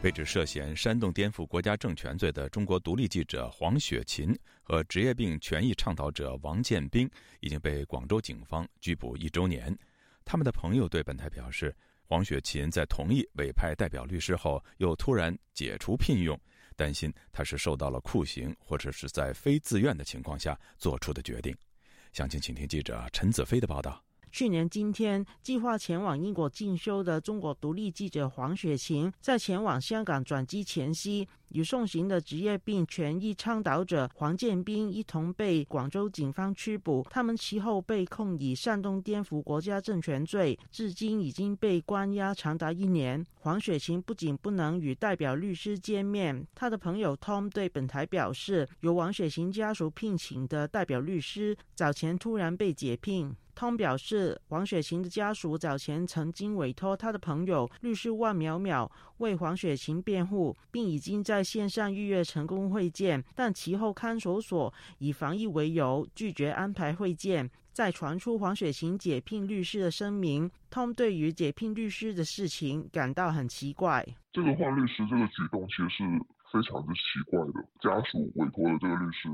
[0.05, 9.75] 被指涉嫌煽动颠覆国家政权罪的中国独立记者黄雪琴和职业病权益倡导者王建兵已经被广州警方拘捕一周年。
[10.23, 16.39] 他们的朋友对本台表示，黄雪琴在同意委派代表律师后，又突然解除聘用，
[16.75, 21.51] 担心他是受到了酷刑，或者是在非自愿的情况下做出的决定。
[22.13, 24.04] 详情，请听记者陈子飞的报道。
[24.35, 37.07] 去年今天，计划前往英国进修的中国独立记者黄雪晴，在前往香港转机前夕，与送行的职业病权益倡导者黄建斌一同被广州警方拘捕。
[37.09, 43.25] 他们其后被控以煽动颠覆国家政权罪，至今已经被关押长达一年。
[43.39, 53.33] 黄雪琴不仅不能与代表律师见面，他的朋友 Tom 对本台表示，由王雪琴家属聘请的代表律师早前突然被解聘。
[53.53, 67.49] 通表示，黄雪琴的家属早前曾经委托他的朋友律师万淼淼为黄雪琴辩护，并已经在线上预约成功会见，但其后看守所以防疫为由拒绝安排会见。
[67.71, 74.05] 再传出黄雪琴解聘律师的声明，，Tom 对于解聘律师的事情感到很奇怪。
[74.31, 76.03] 这个换律师这个举动其实
[76.51, 77.61] 非常之奇怪的。
[77.79, 79.29] 家属委托的这个律师，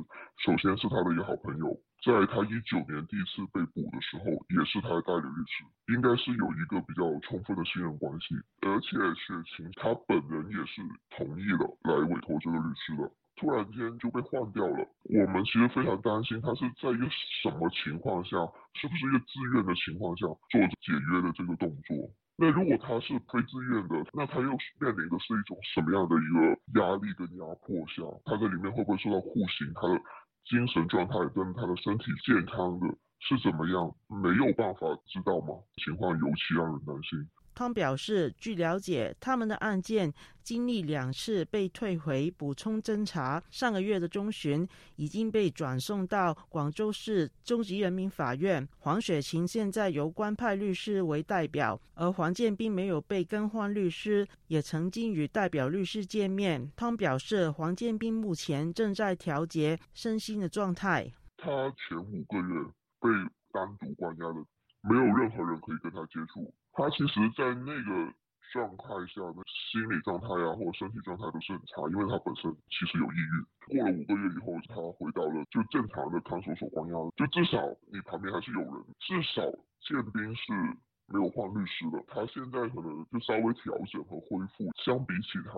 [0.45, 1.75] 首先是他的一个好朋友。
[2.01, 5.61] 在他一九年第一次被捕的时候，也是他的代理律师，
[5.93, 8.33] 应该是有一个比较充分的信任关系。
[8.65, 10.81] 而且雪晴他本人也是
[11.13, 13.05] 同意了来委托这个律师的，
[13.37, 14.81] 突然间就被换掉了。
[15.13, 17.05] 我们其实非常担心他是在一个
[17.43, 18.33] 什么情况下，
[18.73, 21.93] 是不是一个自愿的情况下做解约的这个动作？
[22.41, 28.01] 那如果他是非自愿的，那他又面临的是一种什么样的一个压力跟压迫下？
[28.25, 29.71] 他在里面会不会受到酷刑？
[29.75, 30.01] 他的？
[30.43, 32.87] 精神状态跟他的身体健康的
[33.19, 35.53] 是怎么样，没有办法知道吗？
[35.85, 37.29] 情况尤其让人担心。
[37.53, 48.67] 汤表示，据了解，他们的案件经历两次被退回补充侦查，上个月的中旬已经被转送到广州市中级人民法院。
[48.79, 56.71] 黄雪琴现在由官派律师为代表，而黄建斌没有被更换律师，也曾经与代表律师见面。
[56.75, 61.11] 汤表示，黄建斌目前正在调节身心的状态。
[61.37, 62.63] 他前五个月
[62.99, 63.09] 被
[63.51, 64.45] 单独关押的，
[64.81, 66.53] 没有任何人可以跟他接触。
[66.73, 68.13] 他其实，在那个
[68.51, 73.35] 状态下的心理状态啊，或者身体状态都是很差，因为他本身其实有抑郁。
[73.67, 77.59] 过了五个月以后，他回到了就正常的看守所关押，就至少
[77.91, 79.43] 你旁边还是有人，至少
[79.79, 80.51] 建斌是
[81.07, 82.03] 没有换律师的。
[82.07, 85.53] 他现在可能就稍微调整和恢复，相比起他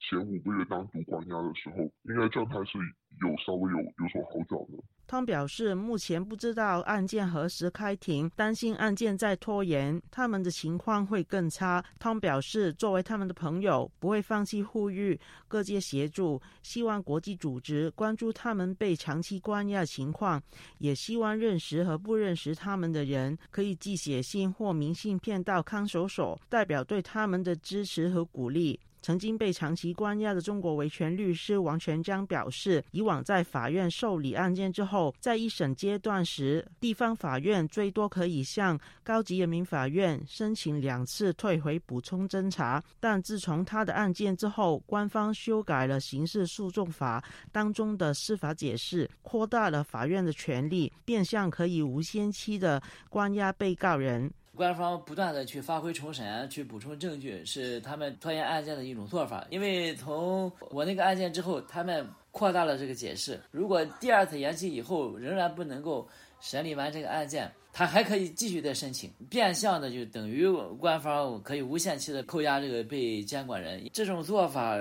[0.00, 2.78] 前五个月单独关押的时候，应该状态是
[3.20, 4.82] 有稍微有有所好转的。
[5.06, 11.84] 汤表示，目前不知道案件何时开庭，担心案件再拖延，他们的情况会更差。
[11.98, 20.40] 汤表示，作为他们的朋友，不会放弃呼吁各界协助，希望国际组织关注他们被长期关押情况，
[20.78, 28.78] 也希望认识和不认识他们的人可以寄写信或明信片到看守所，代表对他们的支持和鼓励。
[29.02, 42.82] 曾经被长期关押的中国维权律师王全章表示，以往在法院受理案件之后，在一审阶段时，地方法院最多可以向高级人民法院申请两次退回补充侦查。
[42.98, 54.30] 但自从他的案件之后，官方修改了刑事诉讼法当中的司法解释，扩大了法院的权利，变相可以无限期的关押被告人。
[54.60, 59.46] 官方不断的去发挥重审、去补充证据，是他们拖延案件的一种做法。
[59.48, 63.40] 因为从我那个案件之后，他们扩大了这个解释。
[63.50, 66.06] 如果第二次延期以后仍然不能够
[66.42, 70.46] 审理完这个案件，他还可以继续再申请，变相的就等于
[70.78, 73.88] 官方可以无限期的扣押这个被监管人。
[73.94, 74.78] 这种做法，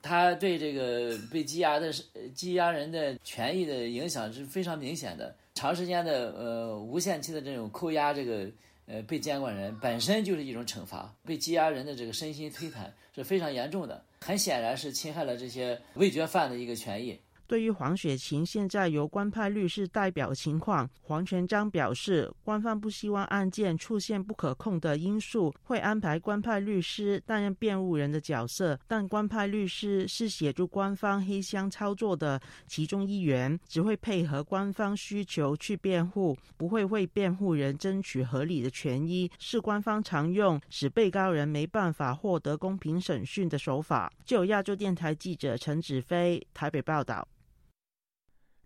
[0.00, 1.92] 他对这个被羁押的
[2.36, 5.34] 羁押人的权益的影响是非常明显的。
[5.56, 8.48] 长时间的呃无限期的这种扣押这个。
[8.88, 17.20] 呃，被监管人本身就是一种惩罚，被羁押人的这个身心摧残是非常严重的，很显然是侵害了这些味觉犯的一个权益。
[17.48, 28.78] 对于黄雪琴现在由官派律师代表情况，黄全章表示，官方不希望案件出现不可控的因素，会安排官派律师担任辩护人的角色。
[28.86, 44.12] 但官派律师是协助官方黑箱操作的其中一员，只会配合官方需求去辩护，不会为辩护人争取合理的权益，是官方常用使被告人没办法获得公平审讯的手法。
[44.26, 47.26] 就有亚洲电台记者陈子飞台北报道。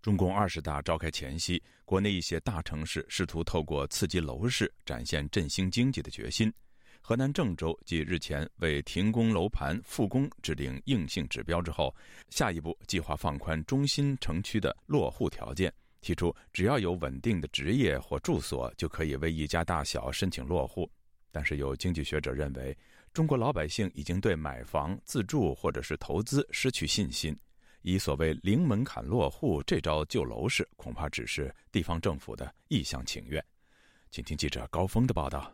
[0.02, 6.52] 中共二十大召开前夕，国内一些大城市试图透过刺激楼市展现振兴经济的决心。
[7.00, 11.94] 河南郑州继日前为停工楼盘复工制定硬性指标之后，
[12.30, 20.90] 下一步计划放宽中心城区的落户条件，提出只要有稳定的职业或住所就可以为一家大小申请落户。
[21.30, 22.76] 但是有经济学者认为，
[23.12, 27.36] 中国老百姓已经对买房、自住或者是投资失去信心。
[27.82, 33.44] 以所谓零门槛落户这招救楼市，恐怕只是地方政府的一厢情愿。
[34.10, 35.52] 请听记者高峰的报道。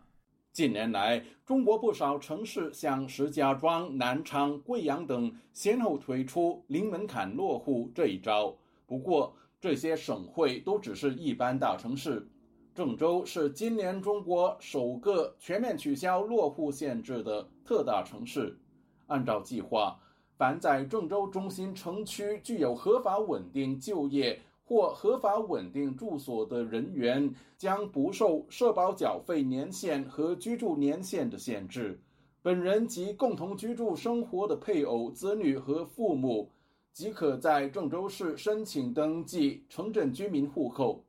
[0.53, 8.55] 近年来，中国不少城市像石家庄、南昌、贵阳等，先后推出零门槛落户这一招。
[8.85, 12.29] 不过，这些省会都只是一般大城市。
[12.75, 18.59] 郑州是今年中国首个全面取消落户限制的特大城市。
[19.07, 19.99] 按照计划。
[20.39, 32.01] 凡在郑州中心城区具有合法稳定就业或合法稳定住所的人员，将不受社保缴费年限和居住年限的限制。
[32.41, 36.49] 本人及共同居住生活的配偶、子女和父母，
[36.93, 41.05] 即可在郑州市申请登记城镇居民户口。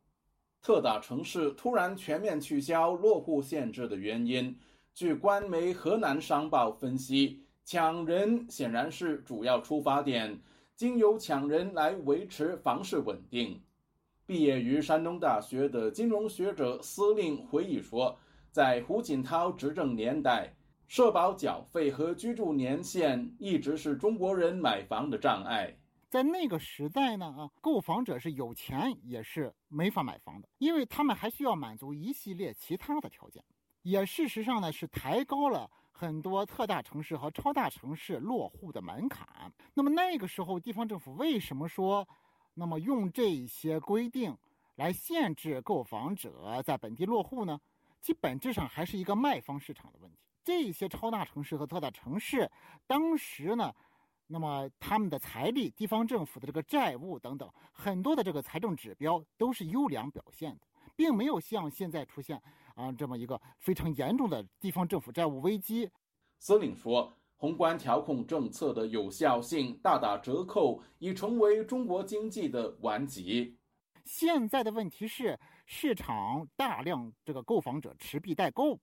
[0.60, 4.58] 特大城市突然全面取消落户限制的原因，
[4.96, 7.44] 据官媒《河南商报》分析。
[7.72, 10.41] 抢人显然是主要出发点，
[10.76, 13.61] 经由抢人来维持房市稳定。
[14.26, 18.17] 毕业于山东大学的金融学者司令回忆说，
[18.49, 20.51] 在胡锦涛执政年代，
[20.88, 25.72] 社保缴费和居住年限一直是中国人买房的障碍。
[26.09, 33.43] 在那个时代呢，啊，购房者是有钱也是没法买房的，因为他们还需要满足一系列其他的条件，
[33.84, 35.70] 也事实上呢是抬高了。
[36.00, 39.28] 很多特大城市和超大城市落户的门槛。
[39.74, 42.08] 那么那个时候，地方政府为什么说，
[42.54, 44.34] 那么用这些规定
[44.76, 47.60] 来限制购房者在本地落户呢？
[48.00, 50.18] 其本质上还是一个卖方市场的问题。
[50.41, 52.50] 这些超大城市和特大城市，
[52.88, 53.76] 当时呢，
[54.28, 62.41] 那么他们的财力、地方政府的这个债务等等，很多的这个财政指标都是优良表现的，并没有像现在出现
[62.80, 65.90] 啊这么一个非常严重的地方政府债务危机。
[66.40, 73.58] 司令说，宏观调控政策的有效性大打折扣，已成为中国经济的顽疾。
[74.06, 78.80] 现在的问题是，市场大量这个购房者持币待购。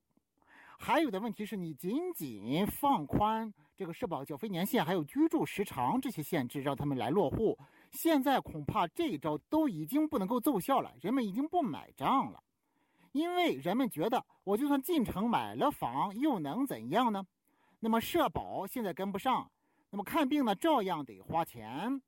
[0.79, 7.59] 还有的问题是你仅仅放宽这个社保缴费年限，还有居住时长这些限制，让他们来落户。
[7.93, 12.43] 现在恐怕这一招都已经不能够奏效了，人们已经不买账了，
[13.17, 17.27] 因为人们觉得我就算进城买了房，又能怎样呢？
[17.81, 19.51] 那么社保现在跟不上，
[19.91, 22.01] 那么看病呢照样得花钱。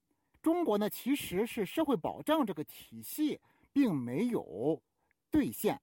[0.43, 3.41] 中国呢其实是社会保障这个体系
[3.73, 4.83] 并没有
[5.31, 5.81] 兑现。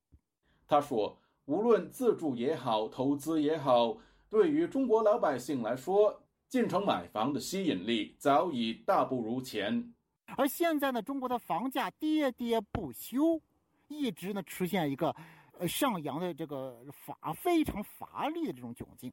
[0.67, 1.17] 他说。
[1.47, 3.95] 无论自住也好，投资也好，
[4.31, 9.93] 对于中国老百姓来说，进城买房的吸引力早已大不如前。
[10.37, 13.39] 而现在呢，中国的房价跌跌不休，
[13.95, 15.15] 一直呢出现一个
[15.57, 19.11] 呃上扬的这个乏非常乏力的这种窘境。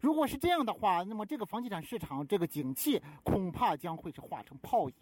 [0.00, 4.94] 如果是这样的话，那么这个房地产市场这个景气恐怕将会是化成泡影。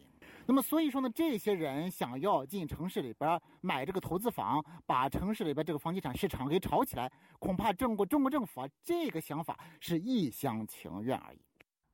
[0.45, 11.39] 那么所以说呢，这些人想要进城市里边买这个投资房，把城市里边这个房地产市场给炒起来，恐怕中国中国政府啊这个想法是一厢情愿而已。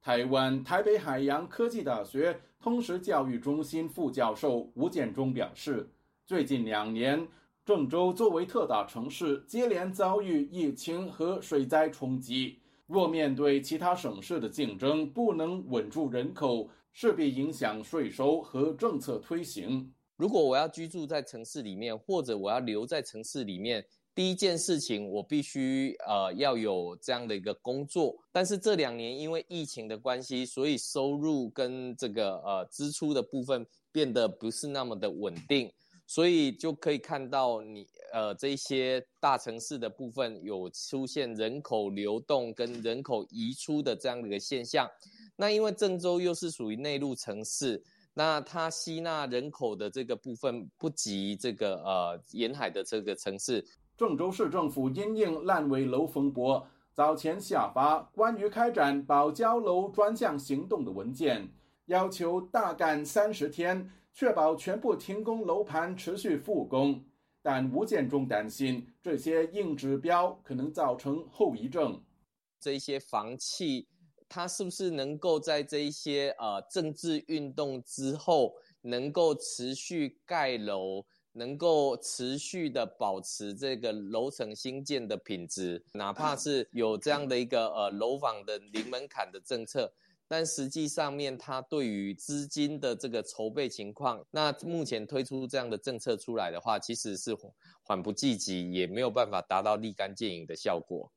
[0.01, 5.89] 台湾台北海洋科技大学通识教育中心副教授吴建中表示，
[6.29, 7.27] 最近两年，
[7.65, 16.69] 郑州作为特大城市，接连遭遇疫情和水灾冲击，若面对其他省市的竞争，不能稳住人口。
[16.93, 19.91] 势必影响税收和政策推行。
[20.17, 23.83] 如果我要居住在城市里面，或者我要留在城市里面，
[24.15, 28.15] 第一件事情我必须呃要有这样的一个工作。
[28.31, 35.73] 但是这两年因为疫情的关系，所以收入跟这个呃支出的部分变得不是那么的稳定，
[36.09, 44.91] 所以就可以看到你呃这些大城市的部分有出现人口流动跟人口移出的这样的一个现象。
[45.37, 47.81] 那因为郑州又是属于内陆城市，
[48.15, 53.63] 那它吸纳人口的这个部分不及这个呃沿海的这个城市。
[53.97, 61.47] 郑州市政府因应烂尾楼风波，早前下发关于开展保交楼专项行动的文件，
[61.87, 67.01] 要求大干三十天，确保全部停工楼盘持续复工。
[67.41, 72.03] 但吴建中担心这些硬指标可能造成后遗症，
[72.59, 73.87] 这些房企。
[74.29, 85.83] 他是不是能够在这一些呃政治运动之后，能够持续盖楼，能够持续的保持这个楼层新建的品质？
[85.93, 89.91] 哪怕是有这样的一个呃楼房的零门槛的政策，
[90.29, 97.35] 但实际上面它对于资金的这个筹备情况，那目前推出这样的政策出来的话，其实是
[97.83, 101.11] 缓不济急，也没有办法达到立竿见影的效果。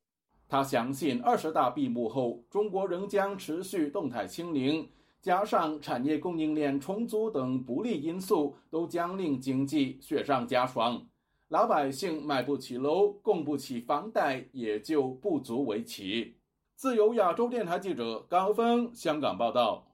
[0.48, 4.88] 他相信，二十大闭幕后，中国仍将持续动态清零，
[5.20, 11.06] 加上产业供应链重组等不利因素，都将令经济雪上加霜。
[11.48, 16.34] 老百姓买不起楼，供不起房贷，也就不足为奇。
[16.74, 19.86] 自由亚洲电台记者高峰香港报道。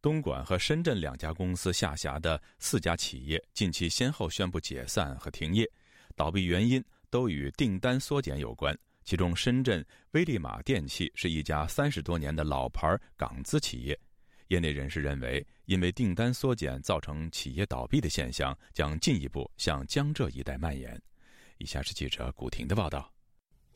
[0.00, 5.68] 东莞和深圳两家公司下辖的四家企业近期先后宣布解散和停业，
[6.14, 8.76] 倒闭原因都与订单缩减有关。
[9.02, 13.98] 其中，深圳威利玛电器是一家三十多年的老牌港资企业。
[14.48, 21.00] 业内人士认为，因为订单缩减造成企业倒闭的现象将进一步向江浙一带蔓延。
[21.58, 23.12] 以下是记者古婷的报道：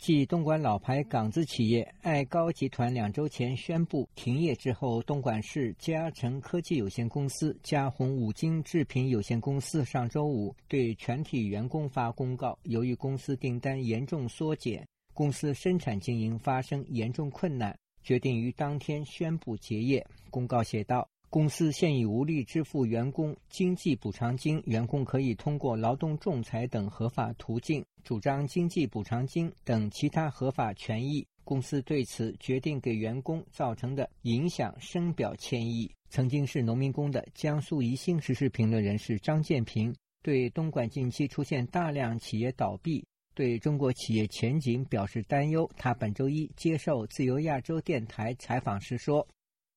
[0.01, 14.83] 继东莞老牌港资企业爱高集团两周前宣布停业之后，东莞市嘉诚科技有限公司、嘉宏五金制品有限公司上周五对全体员工发公告，由于公司订单严重缩减。
[15.13, 20.03] 公司生产经营发生严重困难，决定于当天宣布结业。
[20.31, 31.27] 公告写道：“公司现已无力支付员工经济补偿金，员工可以通过劳动仲裁等合法途径主张经济补偿金等其他合法权益。
[31.45, 43.05] 公司对此决定给员工造成的影响深表歉意。”曾经是农民工的江苏宜兴时事评论人士张建平对东莞近期出现大量企业倒闭。
[43.35, 45.71] 对中国企业前景表示担忧。
[45.77, 49.27] 他本周一接受自由亚洲电台采访时说：“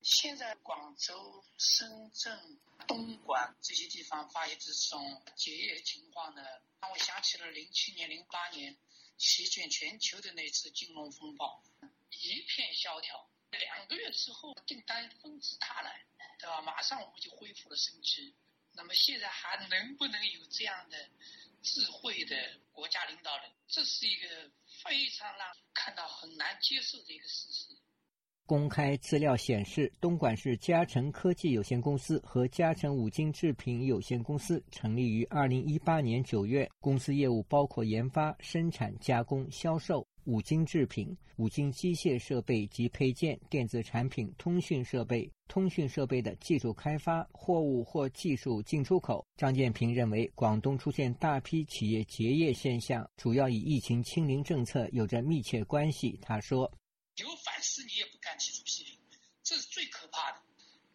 [0.02, 1.14] 现在广州、
[1.58, 6.42] 深圳、东莞这些地方发现这种结业情况呢，
[6.82, 8.78] 让我想起了零七年、零八年，
[9.18, 11.64] 席卷全球的那次金融风暴，
[12.10, 13.30] 一片萧条。
[13.52, 16.06] 两个月之后，订单纷至沓来，
[16.40, 16.62] 对吧？
[16.62, 18.34] 马上我们就恢复了生机。
[18.74, 21.10] 那么现在还能不能有这样的
[21.62, 23.52] 智慧的国家领导人？
[23.68, 24.52] 这是一个
[24.84, 27.78] 非常让看到很难接受的一个事实。
[28.46, 36.70] 公开资料显示，东莞市嘉诚科技有限公司和嘉诚五金制品有限公司成立于二零一八年九月。
[36.82, 49.26] 公司业务包括研发、生产、加工、销售五金制品、五金机械设备及配件、电子产品、通讯设备、通讯设备的技术开发、货物或技术进出口。
[49.38, 56.20] 张建平认为，广东出现大批企业结业现象，主要与疫情清零政策有着密切关系。
[56.22, 56.70] 他说。
[57.16, 59.00] 有反思，你也不敢提出批评，
[59.44, 60.44] 这是最可怕的。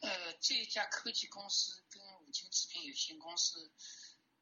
[0.01, 3.73] 呃，这一家科技公司跟五金制品有限公司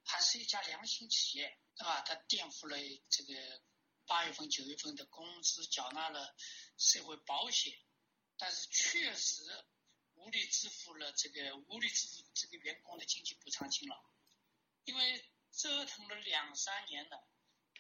[0.05, 2.03] 还是一家良心企业，对吧？
[2.03, 2.77] 它垫付了
[3.09, 3.63] 这个
[4.07, 6.35] 八月份、九月份的工资，缴纳了
[6.77, 7.73] 社会保险，
[8.37, 9.43] 但是确实
[10.15, 13.97] 无力支付了这个无力支付这个员工的经济补偿金了，
[14.85, 17.29] 因为折腾了两三年了，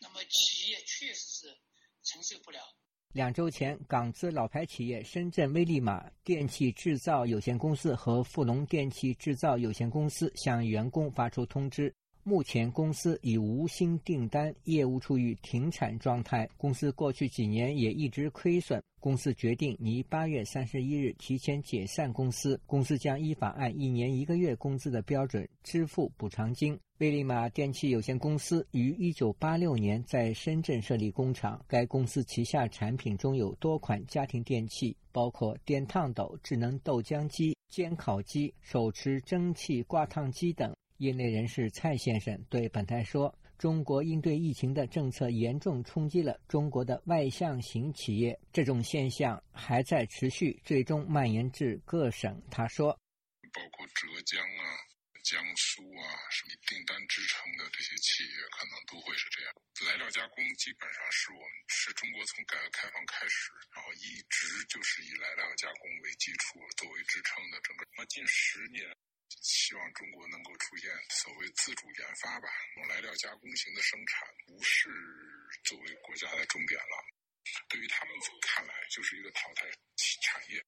[0.01, 1.61] 那么企业确实是
[2.03, 2.76] 承受不了。
[3.13, 11.95] 两周前，港资老牌企业深圳威利马电器制造有限公司和富农电器制造有限公司向员工发出通知，
[12.29, 16.51] 目前公司已无新订单，业务处于停产状态。
[16.57, 18.83] 公司过去几年也一直亏损。
[18.99, 26.77] 公司决定拟八月三十一日提前解散公司，公司将依法按一年一个月工资的标准支付补偿金。
[26.99, 31.64] 威利玛电器有限公司于一九八六年在深圳设立工厂。
[31.68, 40.74] 该公司旗下产品中有多款家庭电器，包括电烫斗、智能豆浆机、煎烤机、手持蒸汽挂烫机等。
[40.99, 52.92] 业内人士蔡先生对本台说：“中国应对疫情的政策严重冲击了中国的外向型企业，这种现象还在持续，最终蔓延至各省。”他说
[53.53, 54.76] ：“包括浙江啊。”
[55.26, 59.51] 江苏啊，什么订单支撑的这些企业，可能都会是这样。
[59.90, 67.82] 来料加工基本上是我们是中国从改革开放开始，然后一直就是以来料加工为基础作为支撑的整个。
[67.99, 68.86] 那近十年，
[69.43, 72.49] 希望中国能够出现所谓自主研发吧，
[72.89, 74.89] 来料加工型的生产不是
[75.64, 76.95] 作为国家的重点了。
[77.68, 79.66] 对于他们看来，就是一个淘汰
[80.22, 80.61] 产业。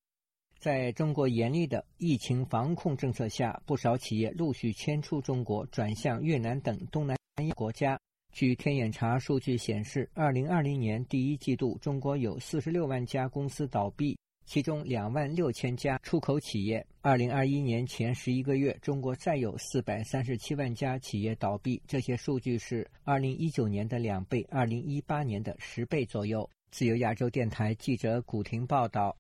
[0.60, 8.00] 在中国严厉的疫情防控政策下，不少企业陆续迁出中国，转向越南等东南亚国家。
[8.32, 14.18] 据天眼查数据显示，二零二零年第一季度，中国有四十六万家公司倒闭，
[14.48, 16.84] 其中两万六千家出口企业。
[17.02, 26.48] 二零二一年前十一个月，中国再有四百三十七万家企业倒闭，这些数据是二零一九年的两倍，二零一八年的十倍左右。
[26.70, 29.14] 自由亚洲电台记者古婷报道。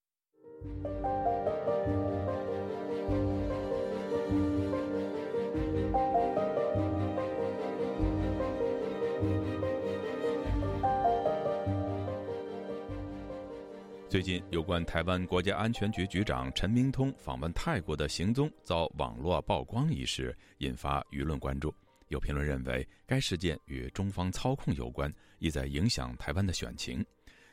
[14.08, 21.74] 最近，有关台湾国家安全局局长陈明通访问泰国的行踪遭网络曝光一事，引发舆论关注。
[22.08, 27.04] 有评论认为，该事件与中方操控有关，意在影响台湾的选情。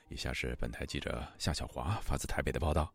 [0.08, 2.90] 以下是本台记者夏小华发自台北的报道。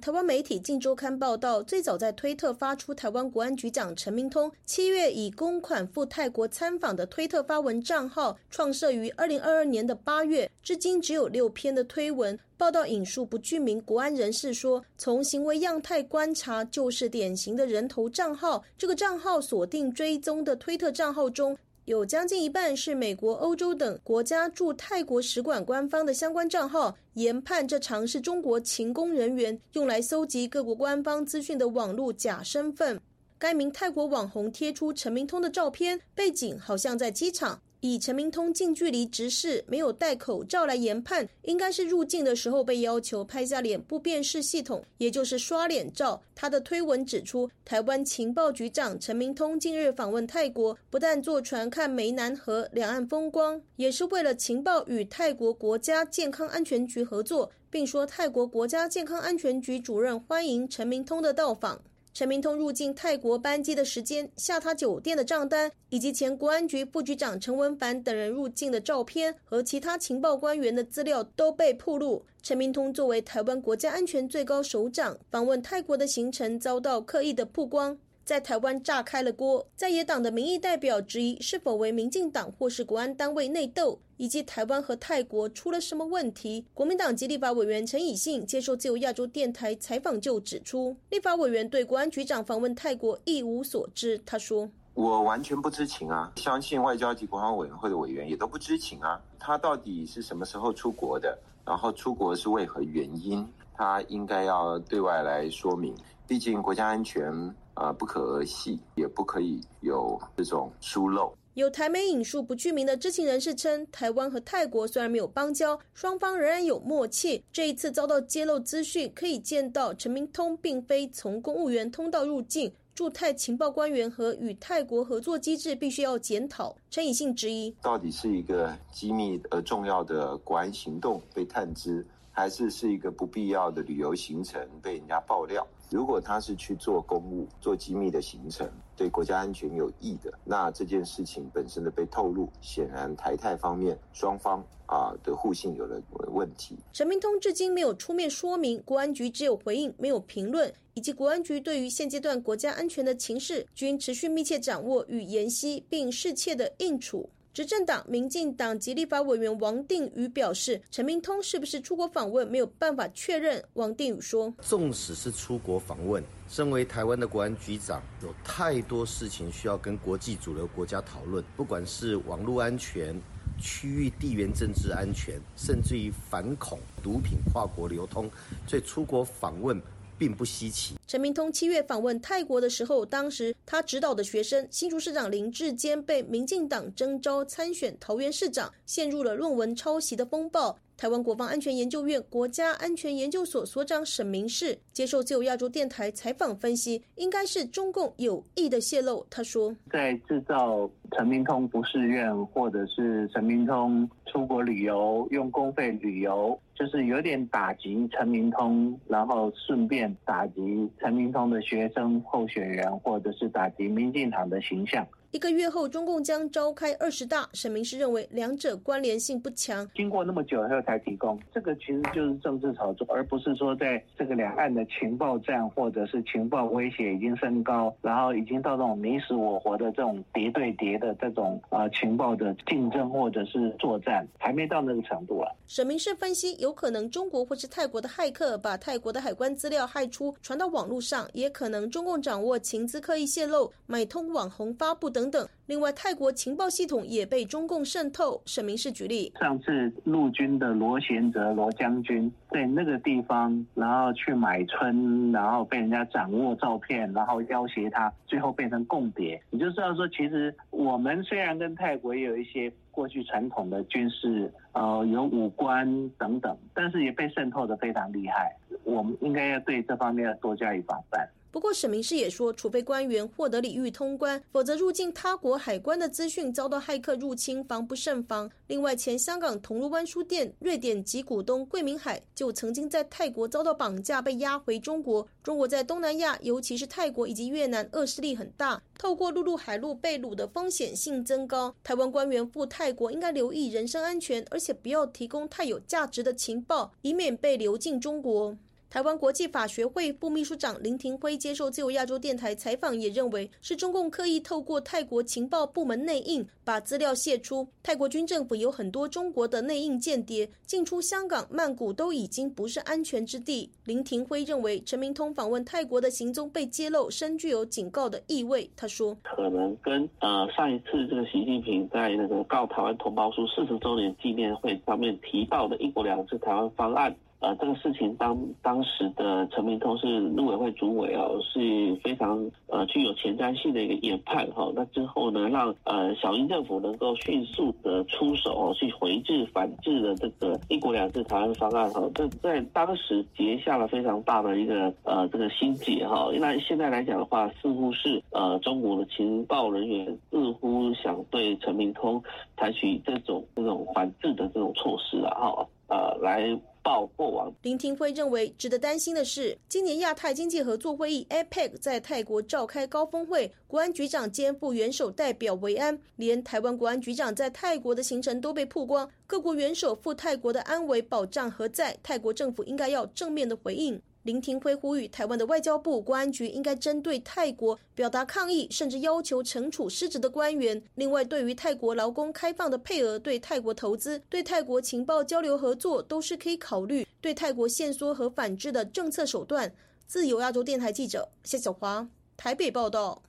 [0.00, 12.36] 台湾媒体《镜周刊》报道，最早在推特发出台湾国安局长陈明通七月以公款赴泰国参访的推特发文账号，创设于二零二二年的八月，至今只有六篇的推文。
[12.56, 18.64] 报道引述不具名国安人士说，从行为样态观察，就是典型的人头账号。
[18.76, 21.56] 这个账号锁定追踪的推特账号中。
[21.86, 33.00] 有将近一半是美国、欧洲等国家驻泰国使馆官方的相关账号，研判这常是中国勤工人员用来搜集各国官方资讯的网络假身份。
[33.36, 37.60] 该名泰国网红贴出陈明通的照片，背景好像在机场。
[37.82, 46.22] 以陈明通近距离直视、没有戴口罩来研判，应该是入境的时候被要求拍下脸部辨识系统，也就是刷脸照。
[46.32, 61.82] 他的推文指出，台湾情报局长陈明通近日访问泰国，不但坐船看湄南河两岸风光，也是为了情报与泰国国家健康安全局合作，并说泰国国家健康安全局主任欢迎陈明通的到访。
[62.14, 72.22] 陈明通入境泰国班机的时间、下榻酒店的账单，以及前国安局副局长陈文凡等人入境的照片和其他情报官员的资料都被曝露。
[72.42, 77.96] 陈明通作为台湾国家安全最高首长，访问泰国的行程遭到刻意的曝光，
[78.26, 79.66] 在台湾炸开了锅。
[79.74, 83.98] 在野党的民意代表质疑是否为民进党或是国安单位内斗。
[84.22, 86.64] 以及台湾和泰国出了什么问题。
[86.74, 94.16] 国民党籍立法委员陈以信接受自由亚洲电台采访就指出，立法委员对国安局长访问泰国一无所知。
[94.24, 99.20] 他说：“我完全不知情啊，相信外交及国防委员会的委员也都不知情啊。
[99.40, 101.36] 他到底是什么时候出国的？
[101.66, 103.44] 然后出国是为何原因？
[103.74, 105.92] 他应该要对外来说明。
[106.28, 107.28] 毕竟国家安全。”
[107.74, 111.34] 啊，不可儿戏，也不可以有这种疏漏。
[111.54, 117.44] 有台媒引述不具名的知情人士称，台湾和泰国虽然没有邦交，双方仍然有默契。
[117.52, 126.74] 这一次遭到揭露资讯，可以见到陈明通并非从公务员通道入境，驻泰情报官员和与泰国合作机制必须要检讨。
[126.90, 132.02] 陈以信质疑：到底是一个机密而重要的国安行动被探知，
[132.32, 135.66] 还是是一个不必要的旅游行程被人家爆料？
[135.90, 138.66] 如果他是去做公务、做机密的行程，
[138.96, 146.78] 对国家安全有益的，那这件事情本身的被透露，显然台泰方面双方啊的互信有了问题。
[146.94, 157.28] 陈明通至今没有出面说明，国安局只有回应，没有评论，以及国安局对于现阶段国家安全的情势，均持续密切掌握与研析，并适切的应处。
[157.54, 163.62] 执政党民进党及立法委员王定宇表示，陈明通是不是出国访问没有办法确认。
[163.74, 173.14] 王定宇说：“纵使是出国访问，身为台湾的国安局长，有太多事情需要跟国际主流国家讨论，不管是网络安全、
[173.60, 178.30] 区域地缘政治安全，甚至于反恐、毒品跨国流通，
[178.66, 179.78] 所以出国访问。”
[180.22, 180.94] 并不稀奇。
[181.08, 190.78] 陈明通七月访问泰国的时候，当时他指导的学生新竹市长林志坚被民进党征召参选桃园市长，陷入了论文抄袭的风暴。
[190.96, 199.26] 台湾国防安全研究院国家安全研究所所长沈明世接受自由亚洲电台采访分析，应该是中共有意的泄露。
[199.28, 215.06] 他说，在制造陈明通不誓愿，或者是陈明通出国旅游用公费旅游，就是有点打击陈明通，然后顺便打击陈明通的学生候选人，或者是打击民进党的形象。
[215.32, 217.48] 一个月后，中共将召开二十大。
[217.54, 219.88] 沈明是认为两者关联性不强。
[219.94, 235.50] 经过那么久以后才提供，这个其实就是政治炒作，而不是说在这个两岸的情报战或者是情报威胁已经升高，然后已经到这种你死我活的这种谍对谍的这种啊情报的竞争或者是作战，还没到那个程度啊。
[235.66, 245.21] 沈明是分析，有可能中国或是泰国的骇客把泰国的海关资料害出，传到网络上，也可能中共掌握情资刻意泄露，买通网红发布等。
[245.22, 248.42] 等等，另外泰国情报系统也被中共渗透。
[248.44, 259.40] 沈明是举例，上次陆军的罗贤泽罗将军在那个地方，然后去买春，然后被人家掌握照片，然后要挟他，最后变成共谍。
[259.50, 265.86] 你就知道说，其实我们虽然跟泰国也有一些过去传统的军事，呃，有武官
[266.18, 268.52] 等等，但是也被渗透的非常厉害。
[268.82, 271.28] 我们应该要对这方面要多加以防范。
[271.52, 278.50] 不过，沈明世也说，除非官员获得礼遇通关，否则入境他国海关的资讯遭到骇客入侵，防不胜防。
[278.68, 285.28] 另外，前香港铜锣湾书店瑞典籍股东桂明海就曾经在泰国遭到绑架，被押回中国。
[285.42, 291.74] 中国在东南亚，尤其是泰国以及越南，恶势力很大，透过陆路、海路被掳的风险性增高。
[291.84, 298.56] 台湾官员赴泰国应该留意人身安全，而且不要提供太有价值的情报，以免被流进中国。
[298.92, 307.66] 台湾国际法学会副秘书长林廷辉接受自由亚洲电台采访，也认为是中共刻意透过泰国情报部门内应，把资料泄出。
[307.82, 313.70] 泰国军政府有很多中国的内应间谍，进出香港、曼谷都已经不是安全之地。
[313.86, 318.70] 林廷辉认为，陈明通访问泰国的行踪被揭露，深具有警告的意味。
[318.76, 332.38] 他说：“可能跟呃上一次这个习近平在那个告台湾同胞书四十周年纪念会上面提到的一国两制台湾方案。”呃，这个事情当当时的陈明通是陆委会主委哦，是非常
[332.68, 334.70] 呃具有前瞻性的一个研判哈。
[334.76, 346.30] 那之后呢，让呃小英政府能够迅速的出手哦，去回制反制的这个一国两制台湾方案哈，这在当时结下了非常大的一个呃这个心结哈。
[346.38, 352.22] 那现在来讲的话，似乎是呃中国的情报人员似乎想对陈明通
[352.56, 355.66] 采取这种这种反制的这种措施啊哈。
[355.88, 357.52] 呃，来报过往。
[357.62, 369.08] 林廷辉认为，值得担心的是，今年亚太经济合作会议 （APEC） 在泰国召开高峰会，国安局长兼副元首代表维安，连台湾国安局长在泰国的行程都被曝光。
[369.26, 371.96] 各国元首赴泰国的安危保障何在？
[372.02, 374.00] 泰国政府应该要正面的回应。
[374.22, 380.80] 林廷辉呼吁台湾的外交部、公安局应该针对泰国表达抗议，甚至要求惩处失职的官员。
[380.94, 389.74] 另外，对于泰国劳工开放的配额、对泰国投资、对泰国情报交流合作，都是可以考虑对泰国限缩和反制的政策手段。
[390.06, 393.22] 自由亚洲电台记者谢小华台北报道。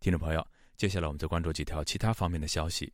[0.00, 0.46] 听众朋友，
[0.76, 2.92] 接下来我们再关注几条其他方面的消息。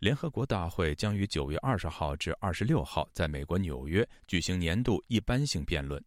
[0.00, 6.02] 联合国大会将于九月二十号至二十六号在美国纽约举行年度一般性辩论。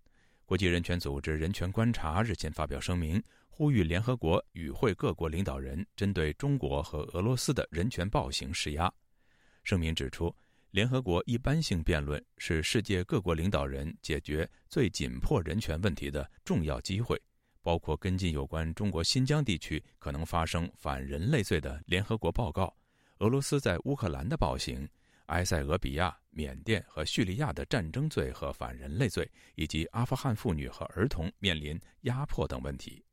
[0.47, 8.89] 国际人权组织人权观察日前发表声明，呼吁联合国与会各国领导人针对中国和俄罗斯的人权暴行施压。
[9.65, 10.33] 声明指出，
[10.71, 17.21] 联合国一般性辩论是世界各国领导人解决最紧迫人权问题的重要机会，
[17.61, 22.73] 包括跟进有关中国新疆地区可能发生反人类罪的联合国报告，
[23.17, 24.87] 俄罗斯在乌克兰的暴行。
[25.27, 33.03] 埃塞俄比亚、缅甸和叙利亚的战争罪和反人类罪，以及阿富汗妇女和儿童面临压迫等问题。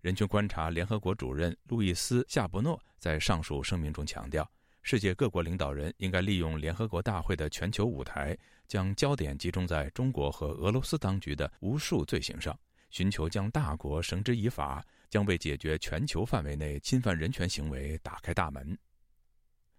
[0.00, 4.48] 人权观察联合国主任路易斯·夏伯诺在上述声明中强调，
[4.82, 8.36] 世界各国领导人应该利用联合国大会的全球舞台，
[8.68, 12.56] 将焦点集中在中国和俄罗斯当局的无数罪行上，
[12.90, 18.78] 寻求将大国绳之以法，将为解决全球范围内侵犯人权行为打开大门。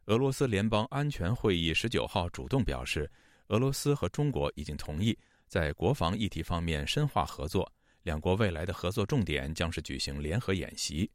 [0.06, 3.10] 俄罗斯联邦安全会议十九号主动表示，
[3.48, 7.72] 俄罗斯和中国已经同意在国防议题方面深化合作。
[8.04, 11.10] 两国未来的合作重点将是举行联合演习。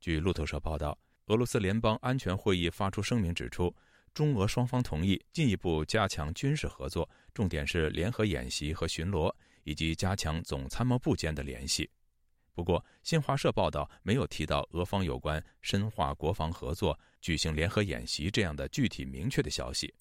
[0.00, 3.74] 据路透社报道，俄罗斯联邦安全会议发出声明指出，
[4.14, 9.30] 中俄双方同意进一步加强军事合作，重点是联合演习和巡逻，
[9.64, 11.90] 以及加强总参谋部间的联系。
[12.54, 19.92] 不过，新华社报道没有提到俄方有关深化国防合作、举行联合演习这样的具体明确的消息。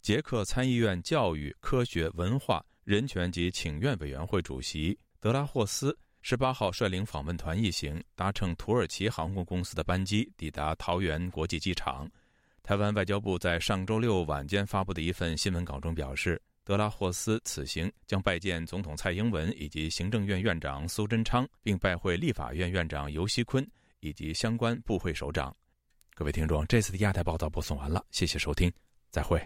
[0.00, 12.08] 捷克参议院教育、科学、文化、人权及请愿委员会主席德拉霍斯十八号率领访问团一行搭乘土耳其航空公司的班机抵达桃园国际机场。
[12.62, 16.40] 台湾外交部在上周六晚间发布的一份新闻稿中表示。
[16.66, 23.70] 德拉霍斯此行将拜见总统蔡英文以及行政院院长苏贞昌，并拜会立法院院长尤锡坤
[24.00, 25.54] 以及相关部会首长。
[26.16, 28.72] 各位听众，这次的亚太报道播送完了，谢谢收听，
[29.10, 29.36] 再会。